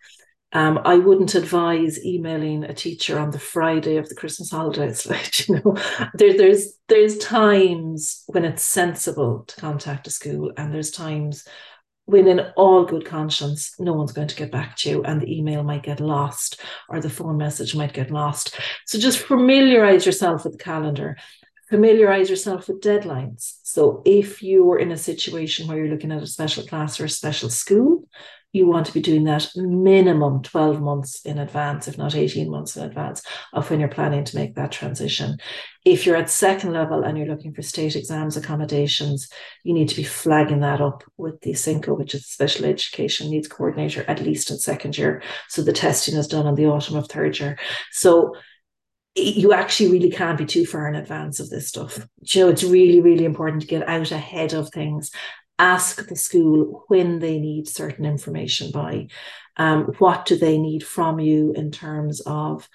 Um, 0.52 0.80
I 0.84 0.96
wouldn't 0.96 1.34
advise 1.34 2.02
emailing 2.04 2.64
a 2.64 2.72
teacher 2.72 3.18
on 3.18 3.30
the 3.30 3.38
Friday 3.38 3.96
of 3.96 4.08
the 4.08 4.14
Christmas 4.14 4.50
holidays. 4.50 5.06
Like, 5.10 5.48
you 5.48 5.56
know, 5.56 5.76
there, 6.14 6.36
there's 6.36 6.74
there's 6.88 7.18
times 7.18 8.22
when 8.26 8.44
it's 8.44 8.62
sensible 8.62 9.44
to 9.48 9.60
contact 9.60 10.06
a 10.06 10.10
school, 10.10 10.52
and 10.56 10.72
there's 10.72 10.90
times 10.90 11.46
when, 12.04 12.28
in 12.28 12.40
all 12.56 12.84
good 12.84 13.04
conscience, 13.04 13.74
no 13.80 13.92
one's 13.92 14.12
going 14.12 14.28
to 14.28 14.36
get 14.36 14.52
back 14.52 14.76
to 14.78 14.90
you, 14.90 15.02
and 15.02 15.20
the 15.20 15.36
email 15.36 15.64
might 15.64 15.82
get 15.82 16.00
lost 16.00 16.60
or 16.88 17.00
the 17.00 17.10
phone 17.10 17.36
message 17.36 17.74
might 17.74 17.92
get 17.92 18.12
lost. 18.12 18.58
So 18.86 18.98
just 18.98 19.18
familiarize 19.18 20.06
yourself 20.06 20.44
with 20.44 20.52
the 20.52 20.64
calendar 20.64 21.16
familiarize 21.68 22.30
yourself 22.30 22.68
with 22.68 22.80
deadlines. 22.80 23.56
So 23.62 24.02
if 24.04 24.42
you're 24.42 24.78
in 24.78 24.92
a 24.92 24.96
situation 24.96 25.66
where 25.66 25.78
you're 25.78 25.88
looking 25.88 26.12
at 26.12 26.22
a 26.22 26.26
special 26.26 26.64
class 26.64 27.00
or 27.00 27.06
a 27.06 27.08
special 27.08 27.50
school, 27.50 28.08
you 28.52 28.66
want 28.66 28.86
to 28.86 28.92
be 28.92 29.02
doing 29.02 29.24
that 29.24 29.50
minimum 29.54 30.42
12 30.42 30.80
months 30.80 31.20
in 31.26 31.38
advance, 31.38 31.88
if 31.88 31.98
not 31.98 32.14
18 32.14 32.50
months 32.50 32.76
in 32.76 32.84
advance 32.84 33.22
of 33.52 33.68
when 33.70 33.80
you're 33.80 33.88
planning 33.88 34.24
to 34.24 34.36
make 34.36 34.54
that 34.54 34.72
transition. 34.72 35.36
If 35.84 36.06
you're 36.06 36.16
at 36.16 36.30
second 36.30 36.72
level 36.72 37.04
and 37.04 37.18
you're 37.18 37.26
looking 37.26 37.52
for 37.52 37.62
state 37.62 37.96
exams 37.96 38.36
accommodations, 38.36 39.28
you 39.62 39.74
need 39.74 39.88
to 39.90 39.96
be 39.96 40.04
flagging 40.04 40.60
that 40.60 40.80
up 40.80 41.04
with 41.16 41.40
the 41.42 41.52
SENCO, 41.52 41.96
which 41.98 42.14
is 42.14 42.26
Special 42.26 42.64
Education 42.64 43.30
Needs 43.30 43.46
Coordinator, 43.46 44.04
at 44.08 44.22
least 44.22 44.50
in 44.50 44.58
second 44.58 44.96
year. 44.96 45.22
So 45.48 45.62
the 45.62 45.72
testing 45.72 46.16
is 46.16 46.26
done 46.26 46.46
in 46.46 46.54
the 46.54 46.66
autumn 46.66 46.96
of 46.96 47.08
third 47.08 47.38
year. 47.38 47.58
So 47.92 48.34
you 49.16 49.52
actually 49.52 49.90
really 49.90 50.10
can't 50.10 50.38
be 50.38 50.44
too 50.44 50.66
far 50.66 50.88
in 50.88 50.94
advance 50.94 51.40
of 51.40 51.48
this 51.48 51.68
stuff. 51.68 51.98
Know, 52.34 52.48
it's 52.48 52.64
really, 52.64 53.00
really 53.00 53.24
important 53.24 53.62
to 53.62 53.68
get 53.68 53.88
out 53.88 54.12
ahead 54.12 54.52
of 54.52 54.70
things. 54.70 55.10
Ask 55.58 56.06
the 56.06 56.16
school 56.16 56.84
when 56.88 57.18
they 57.18 57.38
need 57.38 57.68
certain 57.68 58.04
information 58.04 58.70
by. 58.70 59.08
Um, 59.56 59.94
what 59.98 60.26
do 60.26 60.36
they 60.36 60.58
need 60.58 60.84
from 60.84 61.18
you 61.18 61.52
in 61.56 61.70
terms 61.70 62.20
of 62.20 62.68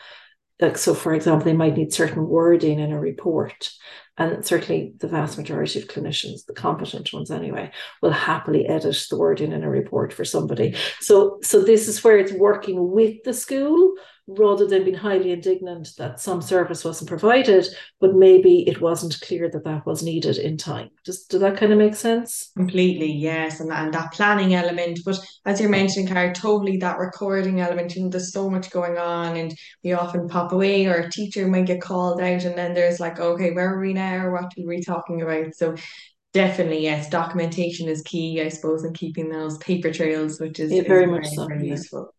like 0.61 0.77
so 0.77 0.93
for 0.93 1.13
example 1.13 1.43
they 1.43 1.53
might 1.53 1.75
need 1.75 1.91
certain 1.91 2.27
wording 2.27 2.79
in 2.79 2.91
a 2.91 2.99
report 2.99 3.71
and 4.17 4.45
certainly 4.45 4.93
the 4.99 5.07
vast 5.07 5.37
majority 5.37 5.79
of 5.79 5.87
clinicians 5.87 6.45
the 6.45 6.53
competent 6.53 7.11
ones 7.11 7.31
anyway 7.31 7.71
will 8.01 8.11
happily 8.11 8.67
edit 8.67 8.95
the 9.09 9.17
wording 9.17 9.51
in 9.51 9.63
a 9.63 9.69
report 9.69 10.13
for 10.13 10.23
somebody 10.23 10.75
so 10.99 11.39
so 11.41 11.61
this 11.61 11.87
is 11.87 12.03
where 12.03 12.17
it's 12.17 12.31
working 12.31 12.91
with 12.91 13.15
the 13.23 13.33
school 13.33 13.93
rather 14.37 14.65
than 14.65 14.83
being 14.83 14.95
highly 14.95 15.31
indignant 15.31 15.89
that 15.97 16.19
some 16.19 16.41
service 16.41 16.83
wasn't 16.83 17.09
provided, 17.09 17.67
but 17.99 18.15
maybe 18.15 18.67
it 18.67 18.81
wasn't 18.81 19.19
clear 19.21 19.49
that 19.49 19.63
that 19.63 19.85
was 19.85 20.03
needed 20.03 20.37
in 20.37 20.57
time. 20.57 20.89
Does, 21.05 21.25
does 21.25 21.41
that 21.41 21.57
kind 21.57 21.71
of 21.71 21.77
make 21.77 21.95
sense? 21.95 22.51
Completely, 22.55 23.11
yes. 23.11 23.59
And, 23.59 23.71
and 23.71 23.93
that 23.93 24.13
planning 24.13 24.53
element. 24.53 24.99
But 25.05 25.19
as 25.45 25.59
you're 25.59 25.69
mentioning, 25.69 26.07
Cara, 26.07 26.33
totally 26.33 26.77
that 26.77 26.99
recording 26.99 27.59
element. 27.61 27.95
You 27.95 28.03
know, 28.03 28.09
there's 28.09 28.33
so 28.33 28.49
much 28.49 28.71
going 28.71 28.97
on, 28.97 29.37
and 29.37 29.53
we 29.83 29.93
often 29.93 30.27
pop 30.27 30.51
away, 30.51 30.85
or 30.85 30.95
a 30.95 31.11
teacher 31.11 31.47
might 31.47 31.65
get 31.65 31.81
called 31.81 32.21
out, 32.21 32.43
and 32.43 32.57
then 32.57 32.73
there's 32.73 32.99
like, 32.99 33.19
okay, 33.19 33.51
where 33.51 33.75
are 33.75 33.79
we 33.79 33.93
now? 33.93 34.31
What 34.31 34.45
are 34.45 34.67
we 34.67 34.81
talking 34.81 35.21
about? 35.21 35.55
So 35.55 35.75
Definitely, 36.33 36.83
yes. 36.83 37.09
Documentation 37.09 37.89
is 37.89 38.01
key, 38.03 38.41
I 38.41 38.47
suppose, 38.47 38.85
in 38.85 38.93
keeping 38.93 39.27
those 39.27 39.57
paper 39.57 39.91
trails, 39.91 40.39
which 40.39 40.61
is, 40.61 40.71
yeah, 40.71 40.83
very 40.83 41.03
is 41.03 41.09
much 41.09 41.23
very, 41.23 41.35
so, 41.35 41.47
very 41.47 41.65
yeah. 41.65 41.71
useful 41.71 42.13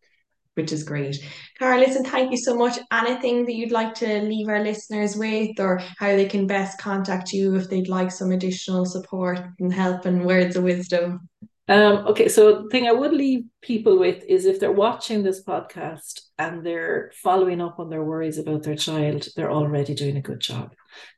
which 0.55 0.71
is 0.71 0.83
great. 0.83 1.17
Cara, 1.59 1.79
listen, 1.79 2.03
thank 2.03 2.31
you 2.31 2.37
so 2.37 2.55
much. 2.55 2.79
Anything 2.91 3.45
that 3.45 3.55
you'd 3.55 3.71
like 3.71 3.93
to 3.95 4.21
leave 4.21 4.47
our 4.49 4.63
listeners 4.63 5.15
with, 5.15 5.59
or 5.59 5.81
how 5.97 6.07
they 6.07 6.25
can 6.25 6.47
best 6.47 6.79
contact 6.79 7.31
you 7.31 7.55
if 7.55 7.69
they'd 7.69 7.87
like 7.87 8.11
some 8.11 8.31
additional 8.31 8.85
support 8.85 9.39
and 9.59 9.73
help 9.73 10.05
and 10.05 10.25
words 10.25 10.55
of 10.55 10.63
wisdom? 10.63 11.29
Um, 11.69 12.07
okay, 12.07 12.27
so 12.27 12.63
the 12.63 12.69
thing 12.69 12.87
I 12.87 12.91
would 12.91 13.13
leave 13.13 13.45
people 13.61 13.97
with 13.97 14.23
is 14.27 14.45
if 14.45 14.59
they're 14.59 14.71
watching 14.71 15.23
this 15.23 15.43
podcast 15.43 16.22
and 16.37 16.65
they're 16.65 17.11
following 17.21 17.61
up 17.61 17.79
on 17.79 17.89
their 17.89 18.03
worries 18.03 18.37
about 18.37 18.63
their 18.63 18.75
child, 18.75 19.27
they're 19.35 19.51
already 19.51 19.93
doing 19.93 20.17
a 20.17 20.21
good 20.21 20.39
job. 20.39 20.73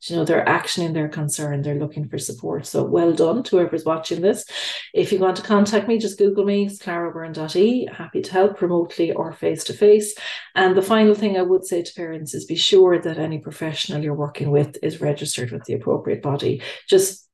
You 0.07 0.15
know, 0.17 0.25
they're 0.25 0.45
actioning 0.45 0.93
their 0.93 1.07
concern, 1.07 1.61
they're 1.61 1.79
looking 1.79 2.07
for 2.07 2.17
support. 2.17 2.65
So 2.65 2.83
well 2.83 3.13
done 3.13 3.43
to 3.43 3.57
whoever's 3.57 3.85
watching 3.85 4.21
this. 4.21 4.45
If 4.93 5.11
you 5.11 5.19
want 5.19 5.37
to 5.37 5.43
contact 5.43 5.87
me, 5.87 5.97
just 5.97 6.17
Google 6.17 6.45
me, 6.45 6.65
it's 6.65 6.79
claraobyrne.e. 6.79 7.87
Happy 7.93 8.21
to 8.21 8.31
help 8.31 8.61
remotely 8.61 9.13
or 9.13 9.31
face 9.31 9.63
to 9.65 9.73
face. 9.73 10.15
And 10.53 10.75
the 10.75 10.81
final 10.81 11.15
thing 11.15 11.37
I 11.37 11.43
would 11.43 11.65
say 11.65 11.81
to 11.81 11.93
parents 11.93 12.33
is 12.33 12.45
be 12.45 12.55
sure 12.55 12.99
that 12.99 13.17
any 13.17 13.39
professional 13.39 14.03
you're 14.03 14.13
working 14.13 14.51
with 14.51 14.77
is 14.83 15.01
registered 15.01 15.51
with 15.51 15.63
the 15.63 15.73
appropriate 15.73 16.21
body. 16.21 16.61
Just 16.89 17.25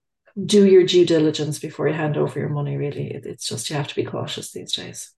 do 0.46 0.66
your 0.66 0.84
due 0.84 1.06
diligence 1.06 1.60
before 1.60 1.88
you 1.88 1.94
hand 1.94 2.16
over 2.16 2.40
your 2.40 2.48
money 2.48 2.78
really 2.78 3.20
it's 3.26 3.50
just 3.50 3.70
you 3.70 3.76
have 3.76 3.90
to 3.90 3.96
be 3.96 4.06
cautious 4.06 4.52
these 4.52 4.72
days 4.72 5.12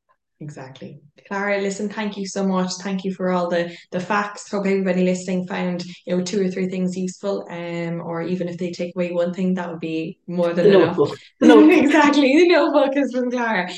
exactly 0.44 1.00
Clara, 1.28 1.62
listen 1.62 1.88
thank 1.88 2.18
you 2.18 2.28
so 2.28 2.46
much 2.46 2.72
thank 2.82 3.04
you 3.04 3.14
for 3.14 3.32
all 3.32 3.50
the 3.50 3.76
the 3.92 4.00
facts 4.00 4.52
hope 4.52 4.66
everybody 4.66 5.04
listening 5.04 5.48
found 5.48 5.84
you 6.06 6.16
know 6.16 6.24
two 6.24 6.46
or 6.46 6.50
three 6.50 6.68
things 6.68 6.98
useful 6.98 7.48
um 7.50 8.02
or 8.02 8.22
even 8.22 8.50
if 8.50 8.58
they 8.58 8.72
take 8.72 8.94
away 8.96 9.12
one 9.12 9.34
thing 9.34 9.54
that 9.54 9.70
would 9.70 9.80
be 9.80 10.20
more 10.28 10.54
than 10.54 10.68
enough 10.68 10.98
notebook. 11.42 11.72
exactly 11.72 12.36
the 12.38 12.48
notebook 12.50 12.96
is 12.98 13.12
from 13.14 13.32
Cara 13.32 13.70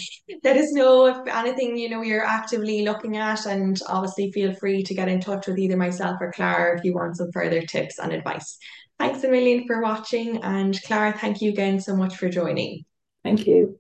let 0.43 0.57
us 0.57 0.73
know 0.73 1.05
if 1.05 1.17
anything 1.27 1.77
you 1.77 1.89
know 1.89 2.01
you're 2.01 2.25
actively 2.25 2.83
looking 2.83 3.15
at 3.17 3.45
and 3.45 3.79
obviously 3.87 4.31
feel 4.31 4.53
free 4.55 4.81
to 4.83 4.95
get 4.95 5.07
in 5.07 5.21
touch 5.21 5.47
with 5.47 5.59
either 5.59 5.77
myself 5.77 6.17
or 6.19 6.31
Clara 6.31 6.77
if 6.77 6.83
you 6.83 6.95
want 6.95 7.15
some 7.15 7.31
further 7.31 7.61
tips 7.61 7.99
and 7.99 8.11
advice 8.11 8.57
Thanks 8.97 9.23
a 9.23 9.27
million 9.27 9.67
for 9.67 9.81
watching. 9.81 10.41
And 10.43 10.81
Clara, 10.83 11.13
thank 11.17 11.41
you 11.41 11.49
again 11.49 11.79
so 11.79 11.95
much 11.95 12.15
for 12.15 12.29
joining. 12.29 12.85
Thank 13.23 13.45
you. 13.45 13.79